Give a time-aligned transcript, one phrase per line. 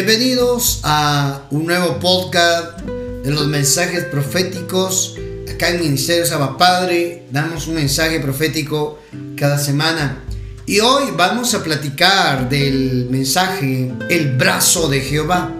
[0.00, 5.16] Bienvenidos a un nuevo podcast de los mensajes proféticos.
[5.52, 9.00] Acá en Ministerio Saba Padre damos un mensaje profético
[9.36, 10.22] cada semana.
[10.66, 15.52] Y hoy vamos a platicar del mensaje El brazo de Jehová.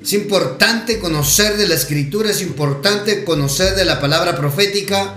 [0.00, 5.16] Es importante conocer de la escritura, es importante conocer de la palabra profética,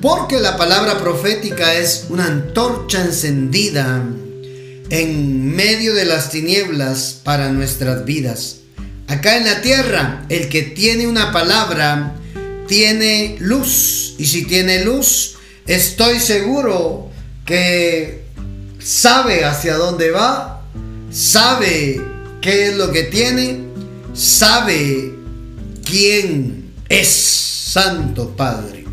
[0.00, 4.00] porque la palabra profética es una antorcha encendida
[4.90, 8.58] en medio de las tinieblas para nuestras vidas.
[9.08, 12.14] Acá en la tierra, el que tiene una palabra
[12.66, 14.14] tiene luz.
[14.18, 15.36] Y si tiene luz,
[15.66, 17.10] estoy seguro
[17.44, 18.24] que
[18.78, 20.62] sabe hacia dónde va,
[21.10, 22.00] sabe
[22.40, 23.60] qué es lo que tiene,
[24.14, 25.14] sabe
[25.84, 28.84] quién es Santo Padre.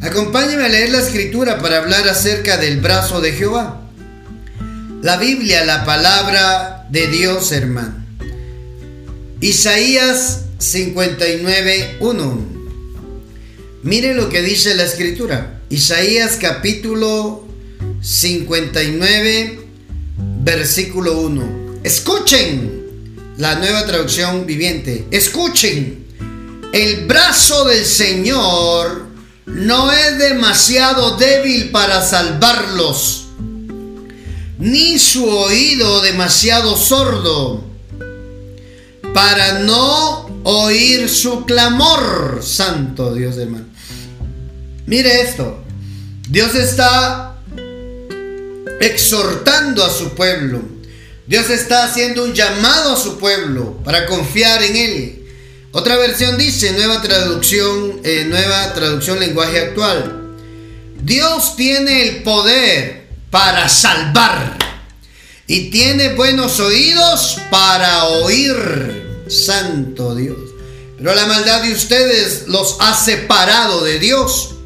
[0.00, 3.87] Acompáñeme a leer la escritura para hablar acerca del brazo de Jehová.
[5.02, 8.04] La Biblia, la palabra de Dios, hermano.
[9.40, 12.38] Isaías 59.1.
[13.84, 15.60] Mire lo que dice la escritura.
[15.68, 17.46] Isaías capítulo
[18.02, 19.60] 59,
[20.18, 21.78] versículo 1.
[21.84, 25.06] Escuchen la nueva traducción viviente.
[25.12, 26.08] Escuchen.
[26.72, 29.06] El brazo del Señor
[29.46, 33.27] no es demasiado débil para salvarlos
[34.58, 37.64] ni su oído demasiado sordo
[39.14, 42.40] para no oír su clamor.
[42.42, 43.66] Santo Dios hermano.
[44.86, 45.62] Mire esto.
[46.28, 47.36] Dios está
[48.80, 50.60] exhortando a su pueblo.
[51.26, 55.14] Dios está haciendo un llamado a su pueblo para confiar en Él.
[55.72, 60.36] Otra versión dice, nueva traducción, eh, nueva traducción lenguaje actual.
[61.02, 62.97] Dios tiene el poder
[63.30, 64.56] para salvar.
[65.46, 69.24] Y tiene buenos oídos para oír.
[69.28, 70.38] Santo Dios.
[70.96, 74.56] Pero la maldad de ustedes los ha separado de Dios.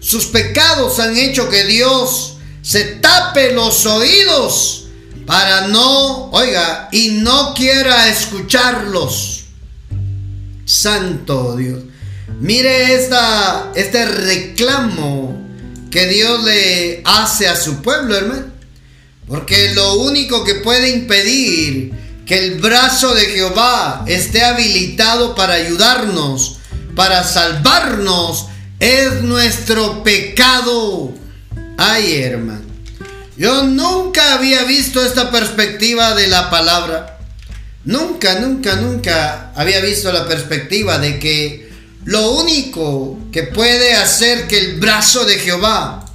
[0.00, 4.86] Sus pecados han hecho que Dios se tape los oídos
[5.26, 9.44] para no, oiga, y no quiera escucharlos.
[10.64, 11.82] Santo Dios.
[12.40, 15.39] Mire esta, este reclamo
[15.90, 18.46] que Dios le hace a su pueblo, hermano.
[19.26, 21.92] Porque lo único que puede impedir
[22.26, 26.58] que el brazo de Jehová esté habilitado para ayudarnos,
[26.94, 28.46] para salvarnos,
[28.78, 31.12] es nuestro pecado.
[31.76, 32.62] Ay, hermano.
[33.36, 37.18] Yo nunca había visto esta perspectiva de la palabra.
[37.84, 41.69] Nunca, nunca, nunca había visto la perspectiva de que
[42.04, 46.06] lo único que puede hacer que el brazo de Jehová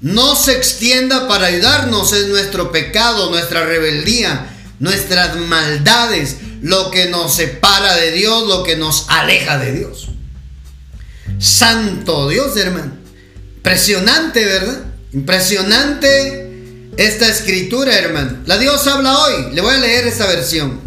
[0.00, 7.34] no se extienda para ayudarnos es nuestro pecado, nuestra rebeldía, nuestras maldades, lo que nos
[7.34, 10.08] separa de Dios, lo que nos aleja de Dios.
[11.38, 12.92] Santo Dios, hermano.
[13.56, 14.84] Impresionante, ¿verdad?
[15.12, 18.38] Impresionante esta escritura, hermano.
[18.46, 19.54] La Dios habla hoy.
[19.54, 20.80] Le voy a leer esta versión.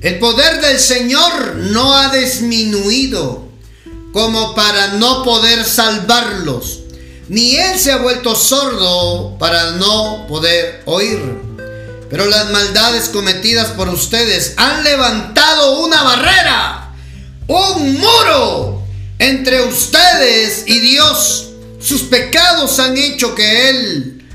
[0.00, 3.51] El poder del Señor no ha disminuido
[4.12, 6.80] como para no poder salvarlos,
[7.28, 11.18] ni él se ha vuelto sordo para no poder oír.
[12.10, 16.94] Pero las maldades cometidas por ustedes han levantado una barrera,
[17.48, 18.82] un muro
[19.18, 21.48] entre ustedes y Dios.
[21.80, 24.28] Sus pecados han hecho que Él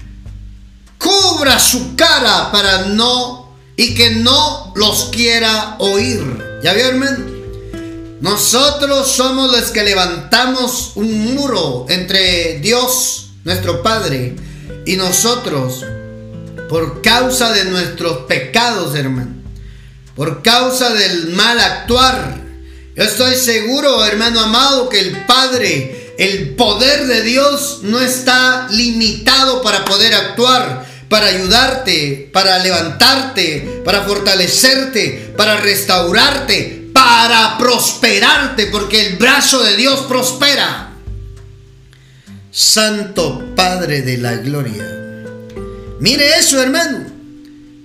[0.98, 6.60] cubra su cara para no y que no los quiera oír.
[6.64, 7.37] ¿Ya vio, hermano?
[8.20, 14.36] Nosotros somos los que levantamos un muro entre Dios, nuestro Padre,
[14.86, 15.86] y nosotros
[16.68, 19.36] por causa de nuestros pecados, hermano.
[20.16, 22.42] Por causa del mal actuar.
[22.96, 29.62] Yo estoy seguro, hermano amado, que el Padre, el poder de Dios no está limitado
[29.62, 36.77] para poder actuar, para ayudarte, para levantarte, para fortalecerte, para restaurarte,
[37.08, 40.92] para prosperarte, porque el brazo de Dios prospera.
[42.52, 44.84] Santo Padre de la Gloria.
[46.02, 47.06] Mire eso, hermano.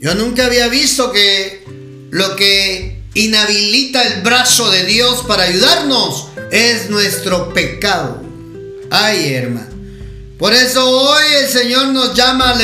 [0.00, 1.62] Yo nunca había visto que
[2.10, 8.20] lo que inhabilita el brazo de Dios para ayudarnos es nuestro pecado.
[8.90, 9.70] Ay, hermano.
[10.36, 12.56] Por eso hoy el Señor nos llama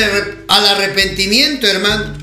[0.49, 2.17] al arrepentimiento, hermano.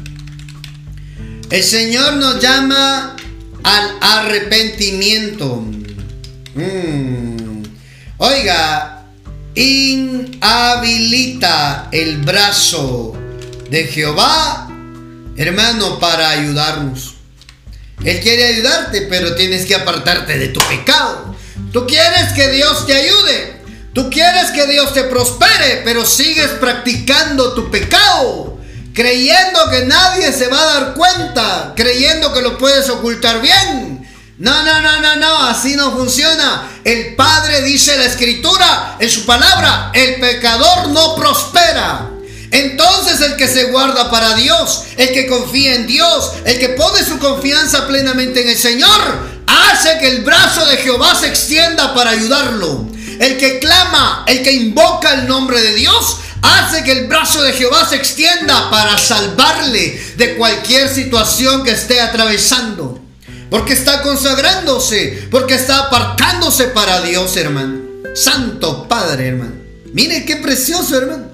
[1.49, 3.17] El Señor nos llama
[3.66, 5.62] al arrepentimiento.
[6.54, 7.64] Mm.
[8.18, 9.04] Oiga,
[9.56, 10.38] inhabilita
[11.90, 13.14] el brazo
[13.68, 14.68] de Jehová,
[15.36, 17.16] hermano, para ayudarnos.
[18.04, 21.34] Él quiere ayudarte, pero tienes que apartarte de tu pecado.
[21.72, 23.56] Tú quieres que Dios te ayude.
[23.92, 28.56] Tú quieres que Dios te prospere, pero sigues practicando tu pecado.
[28.96, 31.75] Creyendo que nadie se va a dar cuenta.
[31.76, 34.08] Creyendo que lo puedes ocultar bien.
[34.38, 36.66] No, no, no, no, no, así no funciona.
[36.82, 42.08] El Padre dice la escritura en su palabra, el pecador no prospera.
[42.50, 47.04] Entonces el que se guarda para Dios, el que confía en Dios, el que pone
[47.04, 52.12] su confianza plenamente en el Señor, hace que el brazo de Jehová se extienda para
[52.12, 52.87] ayudarlo.
[53.20, 57.53] El que clama, el que invoca el nombre de Dios, hace que el brazo de
[57.53, 63.00] Jehová se extienda para salvarle de cualquier situación que esté atravesando.
[63.50, 67.81] Porque está consagrándose, porque está apartándose para Dios, hermano.
[68.15, 69.55] Santo Padre, hermano.
[69.93, 71.27] Mire qué precioso, hermano.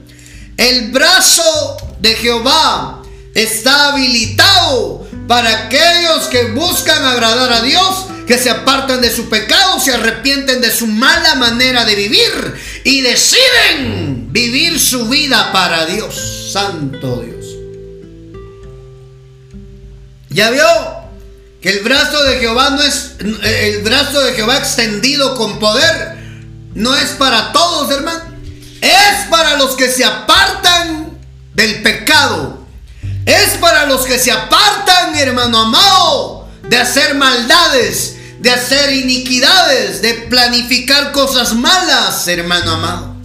[0.57, 3.03] El brazo de Jehová
[3.35, 9.81] está habilitado para aquellos que buscan agradar a Dios, que se apartan de su pecado,
[9.81, 16.51] se arrepienten de su mala manera de vivir y deciden vivir su vida para Dios.
[16.53, 17.47] Santo Dios.
[20.31, 20.65] ¿Ya vio?
[21.61, 26.21] Que el brazo de Jehová no es el brazo de Jehová extendido con poder
[26.75, 28.33] no es para todos, hermano
[28.83, 31.17] es para los que se apartan
[31.55, 32.67] del pecado.
[33.25, 40.15] Es para los que se apartan, hermano amado, de hacer maldades, de hacer iniquidades, de
[40.29, 43.17] planificar cosas malas, hermano amado.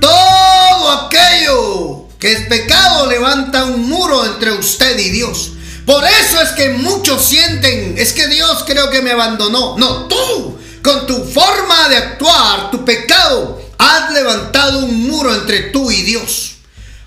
[0.00, 5.52] Todo aquello que es pecado levanta un muro entre usted y Dios.
[5.86, 9.76] Por eso es que muchos sienten, es que Dios creo que me abandonó.
[9.78, 15.90] No, tú, con tu forma de actuar, tu pecado, Has levantado un muro entre tú
[15.90, 16.56] y Dios.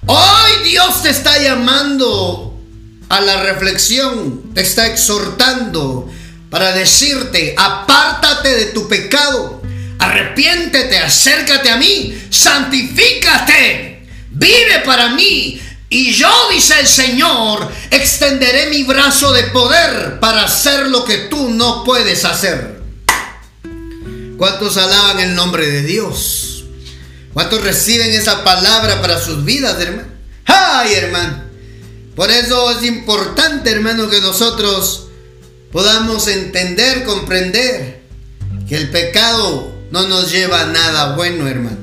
[0.06, 2.58] Hoy Dios te está llamando
[3.10, 6.10] a la reflexión, te está exhortando
[6.52, 9.62] para decirte, apártate de tu pecado,
[9.98, 15.62] arrepiéntete, acércate a mí, santifícate, vive para mí.
[15.90, 21.50] Y yo, dice el Señor, extenderé mi brazo de poder para hacer lo que tú
[21.50, 22.82] no puedes hacer.
[24.38, 26.66] ¿Cuántos alaban el nombre de Dios?
[27.34, 30.10] ¿Cuántos reciben esa palabra para sus vidas, hermano?
[30.46, 31.44] ¡Ay, hermano!
[32.14, 35.11] Por eso es importante, hermano, que nosotros
[35.72, 38.02] podamos entender, comprender
[38.68, 41.78] que el pecado no nos lleva a nada bueno, hermano.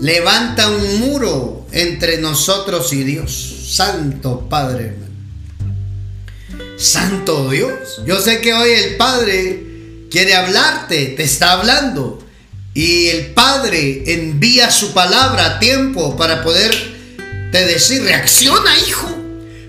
[0.00, 3.56] Levanta un muro entre nosotros y Dios.
[3.68, 5.10] Santo Padre, hermano.
[6.78, 8.00] Santo Dios.
[8.06, 9.66] Yo sé que hoy el Padre
[10.10, 12.24] quiere hablarte, te está hablando.
[12.72, 16.74] Y el Padre envía su palabra a tiempo para poder
[17.52, 19.08] te decir, reacciona hijo,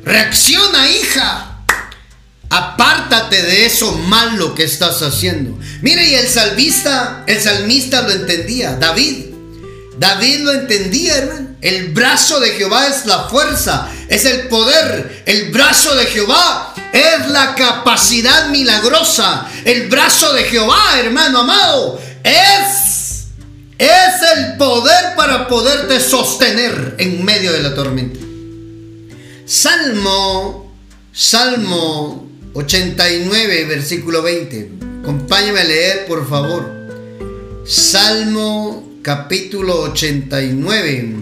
[0.04, 1.51] reacciona hija.
[2.52, 5.58] Apártate de eso malo que estás haciendo.
[5.82, 9.28] Mire, y el salvista, el salmista lo entendía, David.
[9.98, 11.48] David lo entendía, hermano.
[11.62, 15.24] El brazo de Jehová es la fuerza, es el poder.
[15.26, 19.48] El brazo de Jehová es la capacidad milagrosa.
[19.64, 23.28] El brazo de Jehová, hermano amado, es,
[23.78, 28.20] es el poder para poderte sostener en medio de la tormenta.
[29.46, 30.76] Salmo,
[31.14, 34.72] Salmo 89, versículo 20.
[35.04, 36.70] Acompáñame a leer, por favor.
[37.66, 41.16] Salmo capítulo 89,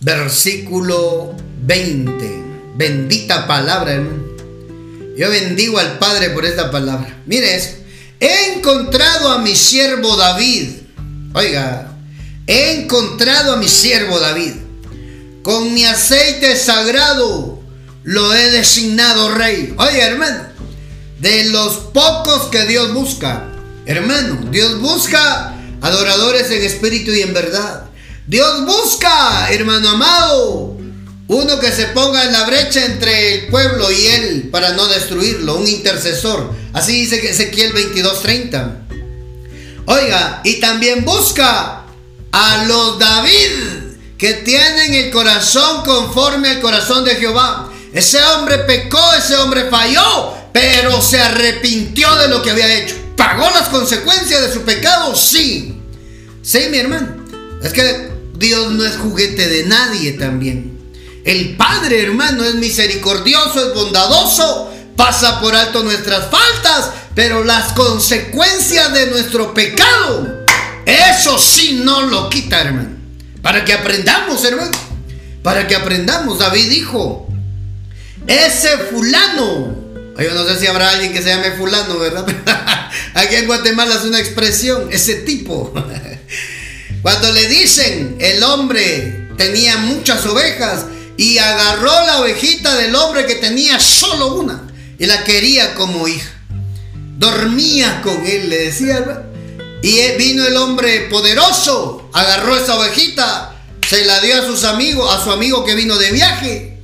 [0.00, 2.44] versículo 20.
[2.76, 4.28] Bendita palabra, hermano.
[5.16, 7.22] Yo bendigo al Padre por esta palabra.
[7.26, 7.78] Mire.
[8.20, 10.70] He encontrado a mi siervo David.
[11.34, 11.96] Oiga,
[12.46, 14.54] he encontrado a mi siervo David.
[15.42, 17.57] Con mi aceite sagrado
[18.08, 19.74] lo he designado rey.
[19.76, 20.44] Oiga, hermano,
[21.20, 23.52] de los pocos que Dios busca.
[23.84, 27.84] Hermano, Dios busca adoradores en espíritu y en verdad.
[28.26, 30.78] Dios busca, hermano amado,
[31.26, 35.56] uno que se ponga en la brecha entre el pueblo y él para no destruirlo,
[35.56, 36.50] un intercesor.
[36.72, 38.86] Así dice Ezequiel 22:30.
[39.84, 41.84] Oiga, y también busca
[42.32, 43.50] a los David
[44.16, 47.67] que tienen el corazón conforme al corazón de Jehová.
[47.98, 52.94] Ese hombre pecó, ese hombre falló, pero se arrepintió de lo que había hecho.
[53.16, 55.16] ¿Pagó las consecuencias de su pecado?
[55.16, 55.82] Sí.
[56.40, 57.16] Sí, mi hermano.
[57.60, 60.78] Es que Dios no es juguete de nadie también.
[61.24, 68.92] El Padre, hermano, es misericordioso, es bondadoso, pasa por alto nuestras faltas, pero las consecuencias
[68.92, 70.44] de nuestro pecado,
[70.86, 72.90] eso sí no lo quita, hermano.
[73.42, 74.70] Para que aprendamos, hermano.
[75.42, 77.27] Para que aprendamos, David dijo,
[78.28, 79.74] ese fulano,
[80.18, 82.26] yo no sé si habrá alguien que se llame fulano, ¿verdad?
[83.14, 85.72] Aquí en Guatemala es una expresión, ese tipo.
[87.02, 93.36] Cuando le dicen, el hombre tenía muchas ovejas y agarró la ovejita del hombre que
[93.36, 94.68] tenía solo una
[94.98, 96.30] y la quería como hija.
[97.16, 99.24] Dormía con él, le decía,
[99.82, 103.54] y vino el hombre poderoso, agarró esa ovejita,
[103.88, 106.77] se la dio a sus amigos, a su amigo que vino de viaje,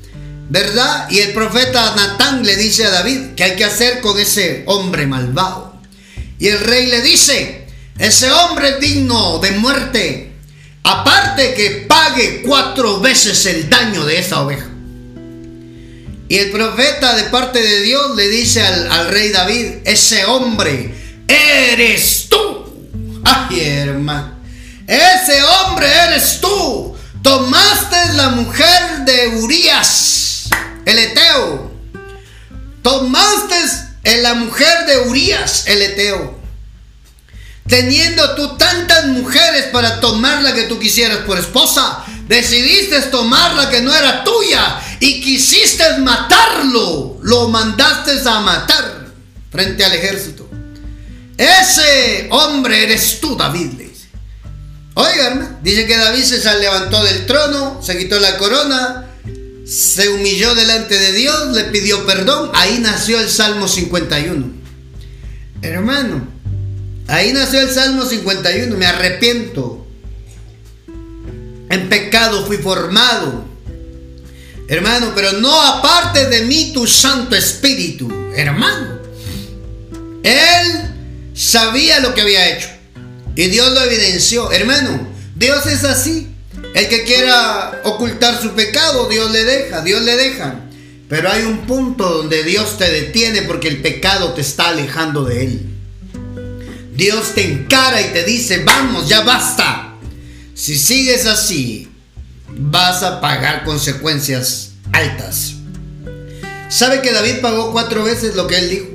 [0.55, 1.11] ¿verdad?
[1.11, 5.05] Y el profeta Natán le dice a David que hay que hacer con ese hombre
[5.05, 5.81] malvado.
[6.39, 7.67] Y el rey le dice,
[7.99, 10.33] ese hombre digno de muerte,
[10.85, 14.69] aparte que pague cuatro veces el daño de esa oveja.
[16.29, 20.95] Y el profeta de parte de Dios le dice al, al rey David, ese hombre
[21.27, 22.89] eres tú.
[23.25, 24.39] Ay, hermano.
[24.87, 26.97] Ese hombre eres tú.
[27.25, 30.34] Tomaste la mujer de Urias,
[30.85, 31.73] el Eteo.
[32.83, 33.57] Tomaste
[34.23, 36.39] la mujer de Urias, el Eteo.
[37.67, 43.71] Teniendo tú tantas mujeres para tomar la que tú quisieras por esposa, decidiste tomar la
[43.71, 47.19] que no era tuya y quisiste matarlo.
[47.23, 49.07] Lo mandaste a matar
[49.51, 50.49] frente al ejército.
[51.39, 53.85] Ese hombre eres tú, David.
[54.95, 59.07] Oigan, dice que David se levantó del trono, se quitó la corona,
[59.65, 62.51] se humilló delante de Dios, le pidió perdón.
[62.55, 64.47] Ahí nació el Salmo 51.
[65.63, 66.27] Hermano,
[67.09, 68.77] ahí nació el Salmo 51.
[68.77, 69.87] Me arrepiento.
[71.71, 73.45] En pecado fui formado.
[74.69, 78.13] Hermano, pero no aparte de mí tu Santo Espíritu.
[78.37, 78.99] Hermano.
[80.23, 80.91] Él
[81.35, 82.69] sabía lo que había hecho.
[83.35, 84.53] Y Dios lo evidenció.
[84.53, 86.34] Hermano, Dios es así.
[86.75, 90.57] El que quiera ocultar su pecado, Dios le deja, Dios le deja.
[91.09, 95.45] Pero hay un punto donde Dios te detiene porque el pecado te está alejando de
[95.45, 95.71] Él.
[96.95, 99.95] Dios te encara y te dice, vamos, ya basta.
[100.55, 101.89] Si sigues así,
[102.49, 105.55] vas a pagar consecuencias altas.
[106.69, 108.87] ¿Sabe que David pagó cuatro veces lo que él dijo?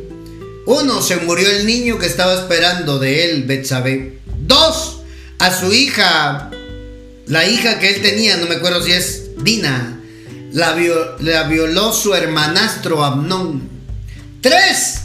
[0.65, 4.19] Uno, se murió el niño que estaba esperando de él, Betsabé.
[4.37, 5.01] Dos,
[5.39, 6.51] a su hija,
[7.29, 9.99] la hija que él tenía, no me acuerdo si es Dina,
[10.51, 13.69] la, violó su hermanastro Amnón.
[14.41, 15.01] Tres,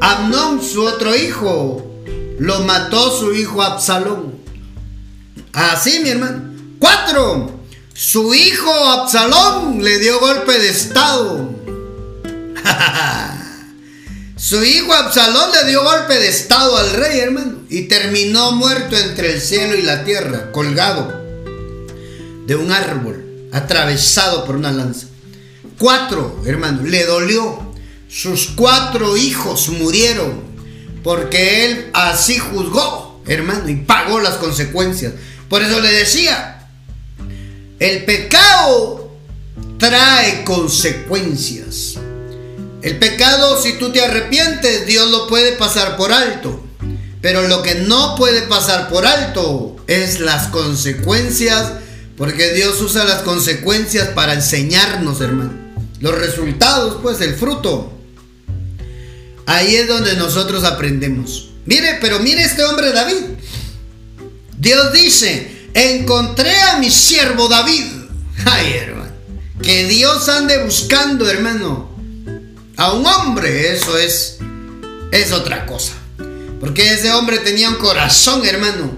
[0.00, 2.02] Amnón, su otro hijo,
[2.40, 4.34] lo mató su hijo Absalón.
[5.52, 6.52] Así, mi hermano.
[6.80, 7.60] Cuatro,
[7.94, 11.54] su hijo Absalón le dio golpe de estado.
[14.38, 19.32] Su hijo Absalón le dio golpe de estado al rey, hermano, y terminó muerto entre
[19.32, 21.12] el cielo y la tierra, colgado
[22.46, 25.08] de un árbol, atravesado por una lanza.
[25.76, 27.74] Cuatro, hermano, le dolió.
[28.08, 30.40] Sus cuatro hijos murieron
[31.02, 35.14] porque él así juzgó, hermano, y pagó las consecuencias.
[35.48, 36.68] Por eso le decía,
[37.80, 39.10] el pecado
[39.78, 41.98] trae consecuencias.
[42.80, 46.64] El pecado, si tú te arrepientes, Dios lo puede pasar por alto.
[47.20, 51.72] Pero lo que no puede pasar por alto es las consecuencias,
[52.16, 55.52] porque Dios usa las consecuencias para enseñarnos, hermano.
[55.98, 57.92] Los resultados, pues, el fruto.
[59.46, 61.50] Ahí es donde nosotros aprendemos.
[61.64, 63.24] Mire, pero mire este hombre David.
[64.56, 67.86] Dios dice, encontré a mi siervo David.
[68.44, 69.12] Ay, hermano.
[69.60, 71.87] Que Dios ande buscando, hermano
[72.78, 74.38] a un hombre, eso es,
[75.10, 75.94] es otra cosa.
[76.60, 78.96] Porque ese hombre tenía un corazón, hermano,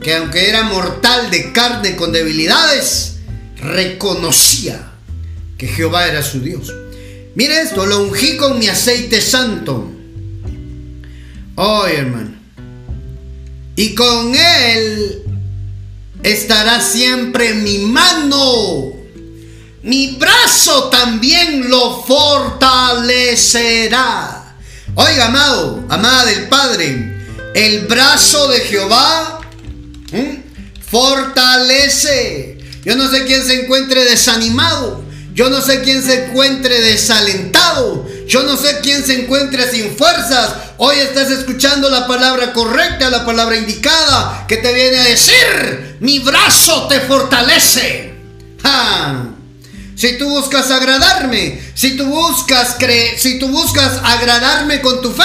[0.00, 3.16] que aunque era mortal de carne con debilidades,
[3.60, 4.92] reconocía
[5.58, 6.72] que Jehová era su Dios.
[7.34, 9.90] Mire esto, lo ungí con mi aceite santo.
[11.56, 12.36] Oh, hermano.
[13.74, 15.22] Y con él
[16.22, 18.95] estará siempre mi mano
[19.86, 24.56] mi brazo también lo fortalecerá.
[24.96, 27.22] Oiga, amado, amada del Padre,
[27.54, 29.42] el brazo de Jehová
[30.90, 32.58] fortalece.
[32.84, 35.04] Yo no sé quién se encuentre desanimado.
[35.32, 38.08] Yo no sé quién se encuentre desalentado.
[38.26, 40.52] Yo no sé quién se encuentre sin fuerzas.
[40.78, 46.18] Hoy estás escuchando la palabra correcta, la palabra indicada, que te viene a decir, mi
[46.18, 48.16] brazo te fortalece.
[48.64, 49.35] ¡Ja!
[49.96, 55.24] Si tú buscas agradarme, si tú buscas creer, si tú buscas agradarme con tu fe,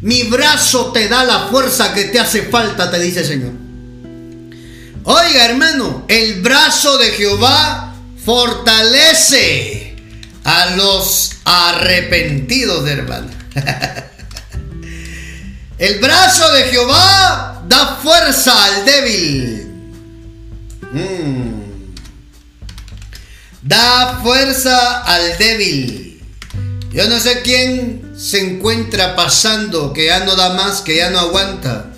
[0.00, 3.52] mi brazo te da la fuerza que te hace falta, te dice el Señor.
[5.04, 7.94] Oiga, hermano, el brazo de Jehová
[8.24, 9.96] fortalece
[10.44, 13.28] a los arrepentidos, hermano.
[15.78, 19.66] El brazo de Jehová da fuerza al débil.
[20.92, 21.61] Mm.
[23.62, 26.20] Da fuerza al débil.
[26.92, 31.20] Yo no sé quién se encuentra pasando, que ya no da más, que ya no
[31.20, 31.92] aguanta.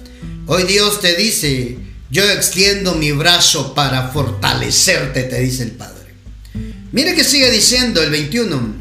[0.47, 1.79] Hoy Dios te dice,
[2.11, 6.15] yo extiendo mi brazo para fortalecerte, te dice el Padre.
[6.93, 8.75] Mire que sigue diciendo el 21.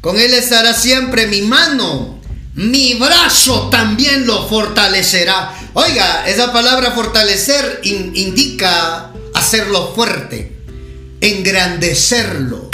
[0.00, 2.20] Con Él estará siempre mi mano,
[2.54, 5.52] mi brazo también lo fortalecerá.
[5.74, 10.55] Oiga, esa palabra fortalecer indica hacerlo fuerte,
[11.20, 12.70] engrandecerlo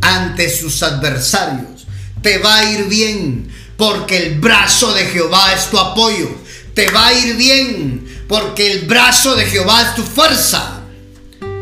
[0.00, 1.86] ante sus adversarios.
[2.22, 6.28] Te va a ir bien porque el brazo de Jehová es tu apoyo.
[6.74, 10.80] Te va a ir bien porque el brazo de Jehová es tu fuerza.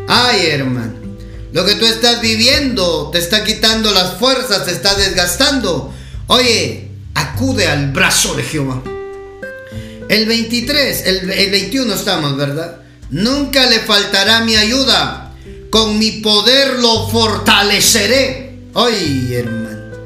[0.08, 0.94] Ay, hermano,
[1.52, 5.92] lo que tú estás viviendo te está quitando las fuerzas, te está desgastando.
[6.26, 8.82] Oye, acude al brazo de Jehová.
[10.08, 12.78] El 23, el, 21 estamos, ¿verdad?
[13.10, 15.23] Nunca le faltará mi ayuda.
[15.74, 18.60] Con mi poder lo fortaleceré.
[18.74, 19.96] Oye, hermano,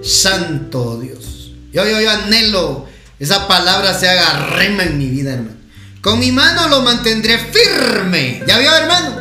[0.00, 1.50] santo Dios.
[1.72, 2.86] Yo, yo, yo anhelo
[3.18, 5.56] esa palabra se haga rema en mi vida, hermano.
[6.00, 8.44] Con mi mano lo mantendré firme.
[8.46, 9.20] ¿Ya vio, hermano?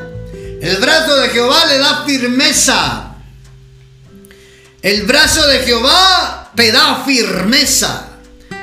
[0.62, 3.15] El brazo de Jehová le da firmeza.
[4.83, 8.09] El brazo de Jehová te da firmeza.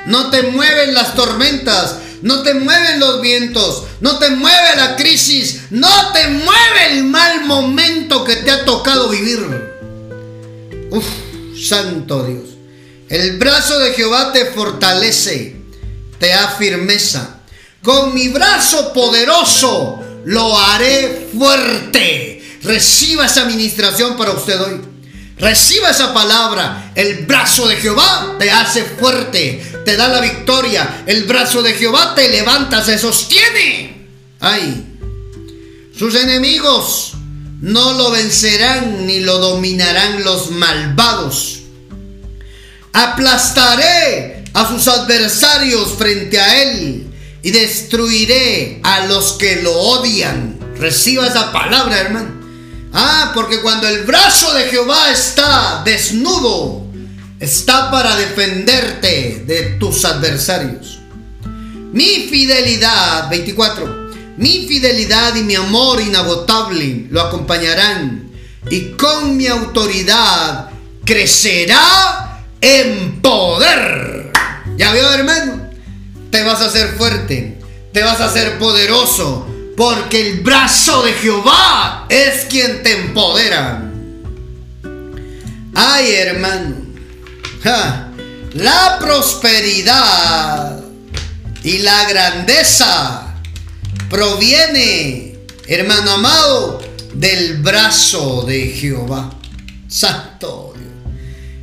[0.05, 5.63] No te mueven las tormentas, no te mueven los vientos, no te mueve la crisis,
[5.71, 9.39] no te mueve el mal momento que te ha tocado vivir.
[10.89, 11.05] Uf,
[11.61, 12.43] santo Dios.
[13.09, 15.57] El brazo de Jehová te fortalece,
[16.17, 17.41] te da firmeza.
[17.83, 22.59] Con mi brazo poderoso lo haré fuerte.
[22.63, 24.92] Reciba esa administración para usted hoy.
[25.43, 26.93] Reciba esa palabra.
[26.95, 31.03] El brazo de Jehová te hace fuerte, te da la victoria.
[31.05, 34.07] El brazo de Jehová te levanta, se sostiene.
[34.39, 34.85] Ay,
[35.97, 37.15] sus enemigos
[37.59, 41.63] no lo vencerán ni lo dominarán los malvados.
[42.93, 47.07] Aplastaré a sus adversarios frente a él
[47.41, 50.57] y destruiré a los que lo odian.
[50.77, 52.42] Reciba esa palabra, hermano.
[52.93, 56.85] Ah, porque cuando el brazo de Jehová está desnudo,
[57.39, 60.99] está para defenderte de tus adversarios.
[61.91, 68.31] Mi fidelidad, 24, mi fidelidad y mi amor inagotable lo acompañarán
[68.69, 70.69] y con mi autoridad
[71.03, 74.31] crecerá en poder.
[74.77, 75.63] ¿Ya vio, hermano?
[76.33, 77.59] te vas a hacer fuerte,
[77.91, 83.81] te vas a hacer poderoso, porque el brazo de Jehová es quien te empodera.
[85.75, 86.75] Ay, hermano,
[88.53, 90.79] la prosperidad
[91.63, 93.35] y la grandeza
[94.09, 96.81] proviene, hermano amado,
[97.13, 99.31] del brazo de Jehová.
[99.87, 100.73] Santo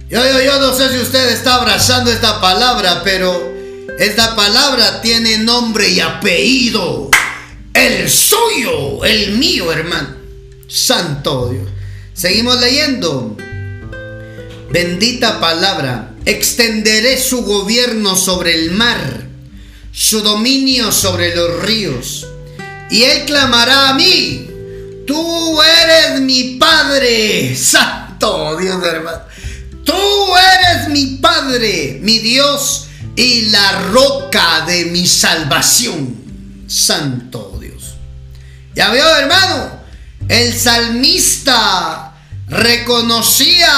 [0.09, 3.41] Yo, yo, yo no sé si usted está abrazando esta palabra, pero
[3.99, 7.11] esta palabra tiene nombre y apellido.
[7.81, 10.15] El suyo, el mío, hermano.
[10.69, 11.67] Santo Dios.
[12.13, 13.39] Seguimos leyendo.
[14.71, 16.13] Bendita palabra.
[16.27, 19.27] Extenderé su gobierno sobre el mar,
[19.93, 22.27] su dominio sobre los ríos.
[22.91, 24.47] Y él clamará a mí.
[25.07, 27.57] Tú eres mi Padre.
[27.57, 29.23] Santo Dios, hermano.
[29.85, 29.97] Tú
[30.37, 36.15] eres mi Padre, mi Dios y la roca de mi salvación.
[36.67, 37.50] Santo.
[38.81, 39.73] Ya veo, hermano,
[40.27, 42.15] el salmista
[42.49, 43.69] reconocía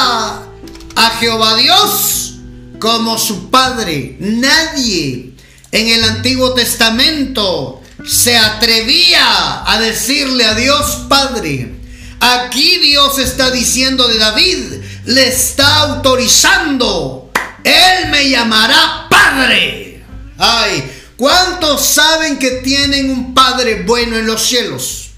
[0.94, 2.34] a Jehová Dios
[2.78, 4.16] como su Padre.
[4.20, 5.32] Nadie
[5.72, 11.74] en el Antiguo Testamento se atrevía a decirle a Dios Padre.
[12.20, 14.58] Aquí Dios está diciendo de David,
[15.06, 17.32] le está autorizando.
[17.64, 20.04] Él me llamará Padre.
[20.38, 25.10] Ay, ¿cuántos saben que tienen un Padre bueno en los cielos?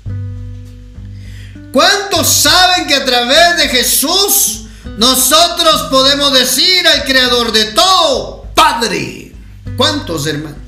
[1.73, 4.67] ¿Cuántos saben que a través de Jesús
[4.99, 9.33] nosotros podemos decir al Creador de todo, Padre?
[9.79, 10.59] ¿Cuántos, hermanos?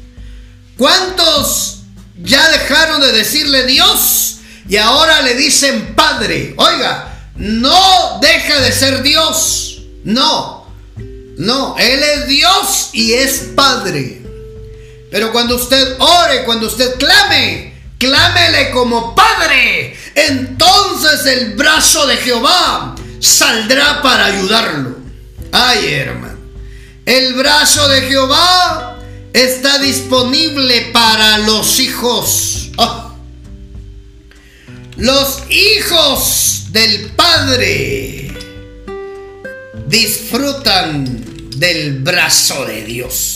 [0.79, 1.81] ¿Cuántos
[2.23, 6.55] ya dejaron de decirle Dios y ahora le dicen Padre?
[6.57, 9.83] Oiga, no deja de ser Dios.
[10.03, 10.67] No,
[11.37, 14.26] no, Él es Dios y es Padre.
[15.11, 19.97] Pero cuando usted ore, cuando usted clame, clámele como Padre.
[20.15, 24.97] Entonces el brazo de Jehová saldrá para ayudarlo.
[25.53, 26.37] Ay, hermano.
[27.05, 28.99] El brazo de Jehová
[29.33, 32.71] está disponible para los hijos.
[32.79, 33.15] Ah.
[34.97, 38.35] Los hijos del Padre
[39.87, 43.36] disfrutan del brazo de Dios.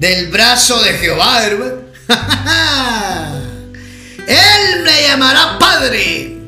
[0.00, 1.82] Del brazo de Jehová, hermano.
[4.26, 6.38] Él me llamará Padre.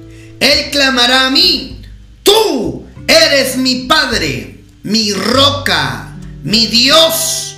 [0.40, 1.82] Él clamará a mí.
[2.22, 7.56] Tú eres mi Padre, mi roca, mi Dios,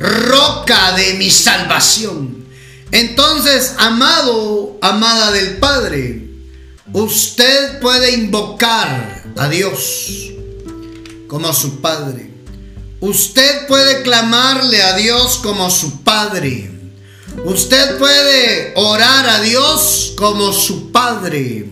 [0.00, 2.44] roca de mi salvación.
[2.90, 6.30] Entonces, amado, amada del Padre,
[6.92, 10.32] usted puede invocar a Dios
[11.28, 12.27] como su Padre.
[13.00, 16.70] Usted puede clamarle a Dios como su Padre.
[17.44, 21.68] Usted puede orar a Dios como su Padre.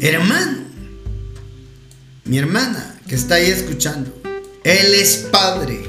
[0.00, 0.58] Hermano,
[2.24, 4.16] mi hermana que está ahí escuchando,
[4.62, 5.82] Él es Padre.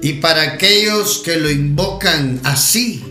[0.00, 3.02] Y para aquellos que lo invocan así,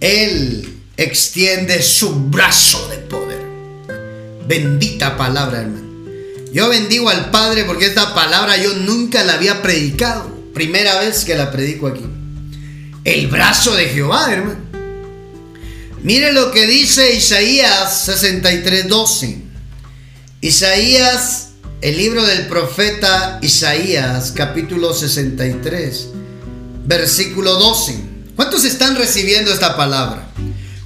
[0.00, 3.42] Él extiende su brazo de poder.
[4.46, 5.83] Bendita palabra, hermano.
[6.54, 10.30] Yo bendigo al Padre porque esta palabra yo nunca la había predicado.
[10.54, 12.04] Primera vez que la predico aquí.
[13.02, 14.60] El brazo de Jehová, hermano.
[16.04, 19.42] Mire lo que dice Isaías 63:12.
[20.42, 21.48] Isaías,
[21.80, 26.10] el libro del profeta Isaías, capítulo 63,
[26.86, 27.98] versículo 12.
[28.36, 30.23] ¿Cuántos están recibiendo esta palabra?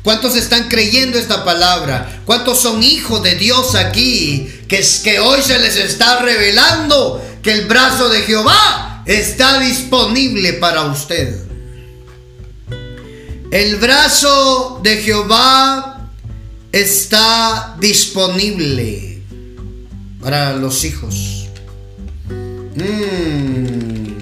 [0.03, 2.23] ¿Cuántos están creyendo esta palabra?
[2.25, 4.49] ¿Cuántos son hijos de Dios aquí?
[4.69, 10.55] Que, es que hoy se les está revelando que el brazo de Jehová está disponible
[10.55, 11.45] para usted.
[13.51, 16.11] El brazo de Jehová
[16.71, 19.23] está disponible
[20.21, 21.47] para los hijos.
[22.77, 24.19] Mm.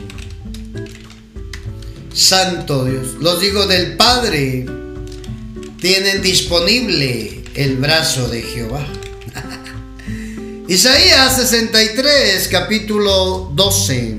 [2.14, 3.08] Santo Dios.
[3.20, 4.66] Los hijos del Padre
[5.80, 8.86] tienen disponible el brazo de Jehová.
[10.68, 14.16] Isaías 63, capítulo 12.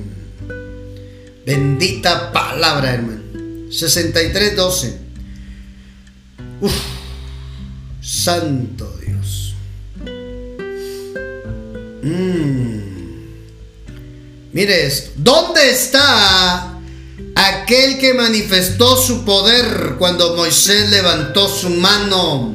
[1.46, 3.22] Bendita palabra, hermano.
[3.72, 4.98] 63, 12.
[6.62, 6.74] Uf,
[8.02, 9.54] santo Dios.
[12.04, 12.78] Mm.
[14.54, 16.77] Mire ¿Dónde está
[17.46, 22.52] aquel que manifestó su poder cuando Moisés levantó su mano,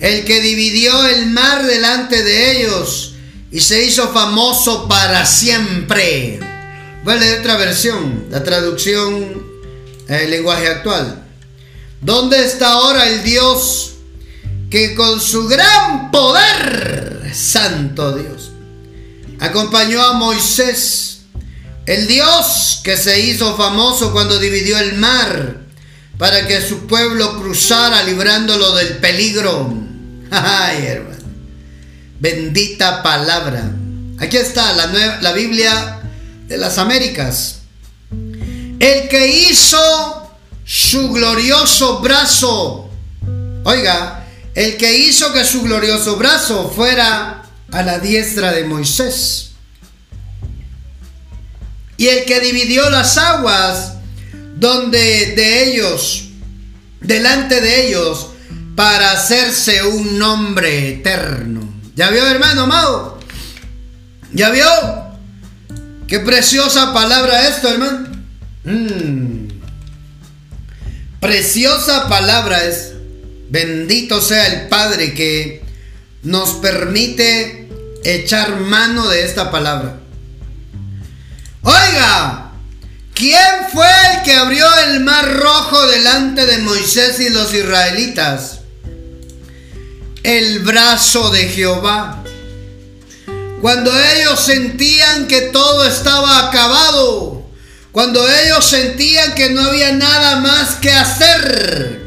[0.00, 3.14] el que dividió el mar delante de ellos
[3.50, 6.40] y se hizo famoso para siempre.
[7.04, 9.52] Voy a leer otra versión, la traducción
[10.08, 11.24] el lenguaje actual.
[12.00, 13.94] ¿Dónde está ahora el Dios
[14.70, 18.52] que con su gran poder, santo Dios,
[19.38, 21.11] acompañó a Moisés?
[21.86, 25.56] El Dios que se hizo famoso cuando dividió el mar
[26.16, 29.74] para que su pueblo cruzara librándolo del peligro.
[30.30, 31.24] Ay, hermano.
[32.20, 33.68] Bendita palabra.
[34.20, 36.02] Aquí está la, la Biblia
[36.46, 37.56] de las Américas.
[38.12, 40.30] El que hizo
[40.64, 42.90] su glorioso brazo.
[43.64, 47.42] Oiga, el que hizo que su glorioso brazo fuera
[47.72, 49.51] a la diestra de Moisés
[52.02, 53.92] y el que dividió las aguas
[54.56, 56.30] donde de ellos,
[57.00, 58.30] delante de ellos,
[58.74, 61.60] para hacerse un nombre eterno.
[61.94, 63.20] ¿Ya vio, hermano amado?
[64.32, 64.66] ¿Ya vio?
[66.08, 68.08] Qué preciosa palabra esto, hermano.
[68.64, 69.46] Mm.
[71.20, 72.94] Preciosa palabra es.
[73.48, 75.62] Bendito sea el Padre que
[76.24, 77.68] nos permite
[78.02, 80.01] echar mano de esta palabra.
[81.64, 82.50] Oiga,
[83.14, 88.60] ¿quién fue el que abrió el mar rojo delante de Moisés y los israelitas?
[90.24, 92.24] El brazo de Jehová.
[93.60, 97.46] Cuando ellos sentían que todo estaba acabado,
[97.92, 102.00] cuando ellos sentían que no había nada más que hacer,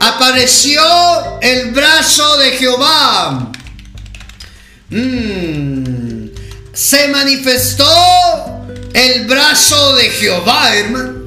[0.00, 0.82] apareció
[1.40, 3.52] el brazo de Jehová.
[4.90, 6.26] Mm.
[6.74, 8.55] Se manifestó
[8.92, 11.26] el brazo de Jehová, hermano.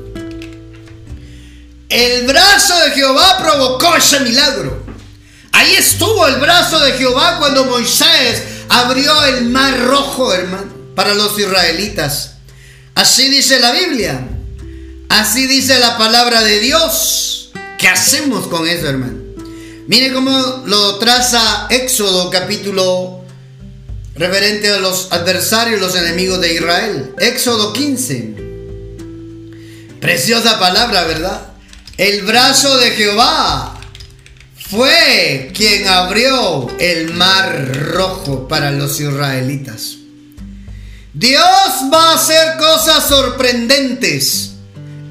[1.89, 4.85] El brazo de Jehová provocó ese milagro.
[5.51, 11.37] Ahí estuvo el brazo de Jehová cuando Moisés abrió el mar rojo, hermano, para los
[11.37, 12.35] israelitas.
[12.95, 14.27] Así dice la Biblia.
[15.09, 17.51] Así dice la palabra de Dios.
[17.79, 19.17] ¿Qué hacemos con eso, hermano?
[19.87, 23.18] Mire cómo lo traza Éxodo capítulo
[24.19, 27.13] referente a los adversarios, los enemigos de Israel.
[27.19, 28.35] Éxodo 15.
[30.01, 31.53] Preciosa palabra, ¿verdad?
[31.97, 33.79] El brazo de Jehová
[34.69, 39.95] fue quien abrió el mar rojo para los israelitas.
[41.13, 41.43] Dios
[41.91, 44.51] va a hacer cosas sorprendentes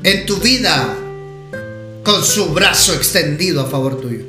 [0.03, 0.97] en tu vida
[2.05, 4.25] con su brazo extendido a favor tuyo.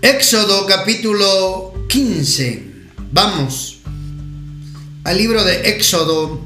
[0.00, 2.65] Éxodo capítulo 15.
[3.16, 3.78] Vamos
[5.04, 6.38] al libro de Éxodo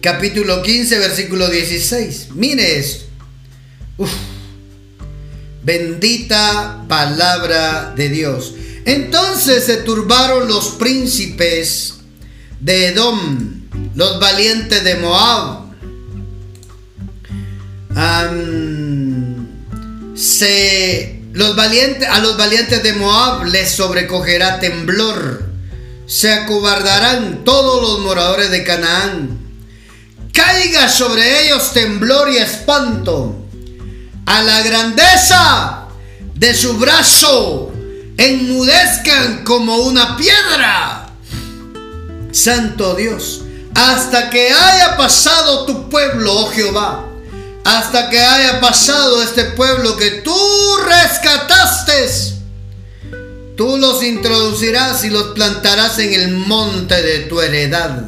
[0.00, 2.28] capítulo 15 versículo 16.
[2.36, 3.04] Mire esto.
[5.64, 8.54] Bendita palabra de Dios.
[8.84, 11.94] Entonces se turbaron los príncipes
[12.60, 13.62] de Edom,
[13.96, 15.64] los valientes de Moab.
[20.14, 25.44] se, los valientes, a los valientes de Moab les sobrecogerá temblor.
[26.06, 29.38] Se acobardarán todos los moradores de Canaán.
[30.32, 33.36] Caiga sobre ellos temblor y espanto.
[34.26, 35.88] A la grandeza
[36.34, 37.72] de su brazo
[38.16, 41.10] enmudezcan como una piedra.
[42.32, 43.42] Santo Dios,
[43.74, 47.09] hasta que haya pasado tu pueblo, oh Jehová,
[47.64, 52.08] hasta que haya pasado este pueblo que tú rescataste,
[53.56, 58.04] tú los introducirás y los plantarás en el monte de tu heredad,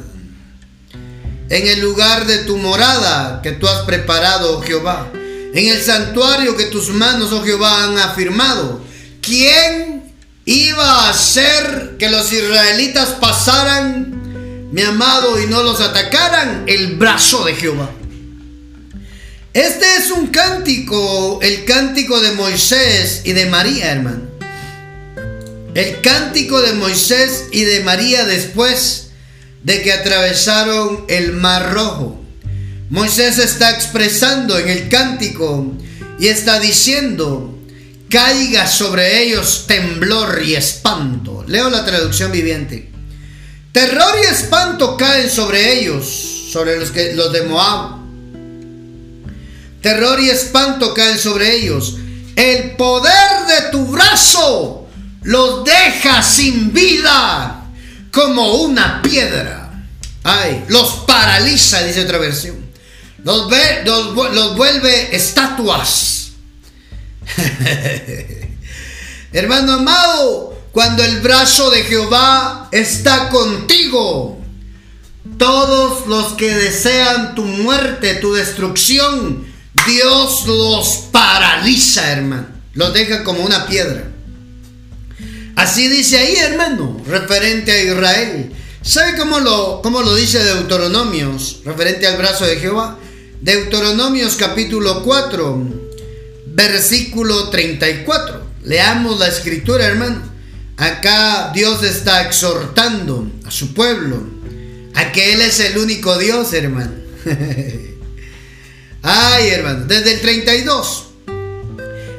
[1.48, 6.56] en el lugar de tu morada que tú has preparado, oh Jehová, en el santuario
[6.56, 8.80] que tus manos, oh Jehová, han afirmado.
[9.20, 10.02] ¿Quién
[10.44, 17.44] iba a hacer que los israelitas pasaran, mi amado, y no los atacaran, el brazo
[17.44, 17.90] de Jehová.
[19.54, 24.22] Este es un cántico, el cántico de Moisés y de María, hermano.
[25.74, 29.08] El cántico de Moisés y de María después
[29.62, 32.18] de que atravesaron el mar rojo.
[32.88, 35.70] Moisés está expresando en el cántico
[36.18, 37.58] y está diciendo,
[38.08, 41.44] caiga sobre ellos temblor y espanto.
[41.46, 42.90] Leo la traducción viviente.
[43.70, 48.01] Terror y espanto caen sobre ellos, sobre los, que, los de Moab.
[49.82, 51.96] Terror y espanto caen sobre ellos.
[52.36, 54.88] El poder de tu brazo
[55.22, 57.66] los deja sin vida
[58.10, 59.70] como una piedra.
[60.24, 62.56] Ay, los paraliza, dice otra versión.
[63.24, 63.50] Los,
[63.84, 66.12] los vuelve estatuas
[69.32, 74.40] Hermano amado, cuando el brazo de Jehová está contigo,
[75.38, 79.46] todos los que desean tu muerte, tu destrucción,
[79.86, 82.46] Dios los paraliza, hermano.
[82.74, 84.04] Los deja como una piedra.
[85.56, 88.52] Así dice ahí, hermano, referente a Israel.
[88.82, 92.98] ¿Sabe cómo lo, cómo lo dice Deuteronomios, referente al brazo de Jehová?
[93.40, 95.62] Deuteronomios capítulo 4,
[96.46, 98.42] versículo 34.
[98.64, 100.22] Leamos la escritura, hermano.
[100.76, 104.22] Acá Dios está exhortando a su pueblo
[104.94, 106.92] a que Él es el único Dios, hermano.
[109.02, 111.04] Ay, hermano, desde el 32.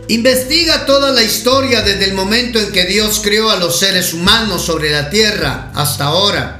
[0.09, 4.63] Investiga toda la historia desde el momento en que Dios creó a los seres humanos
[4.65, 6.59] sobre la tierra hasta ahora.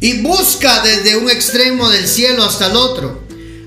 [0.00, 3.22] Y busca desde un extremo del cielo hasta el otro.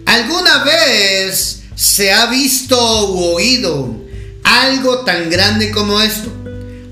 [0.08, 3.96] ¿Alguna vez se ha visto u oído
[4.44, 6.32] algo tan grande como esto?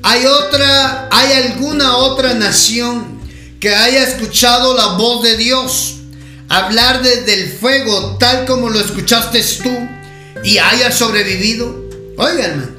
[0.04, 3.20] ¿Hay otra, hay alguna otra nación
[3.60, 6.01] que haya escuchado la voz de Dios
[6.52, 9.72] hablar desde el fuego tal como lo escuchaste tú
[10.44, 11.90] y haya sobrevivido?
[12.18, 12.78] Oigan,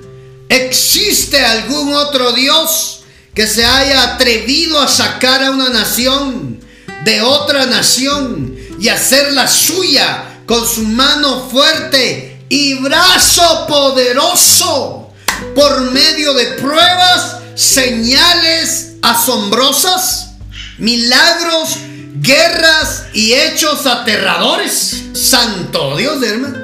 [0.48, 3.04] ¿existe algún otro Dios
[3.34, 6.60] que se haya atrevido a sacar a una nación
[7.04, 15.10] de otra nación y hacerla suya con su mano fuerte y brazo poderoso
[15.54, 20.32] por medio de pruebas, señales asombrosas,
[20.76, 21.78] milagros,
[22.22, 25.02] guerras y hechos aterradores.
[25.12, 26.56] Santo Dios, hermano.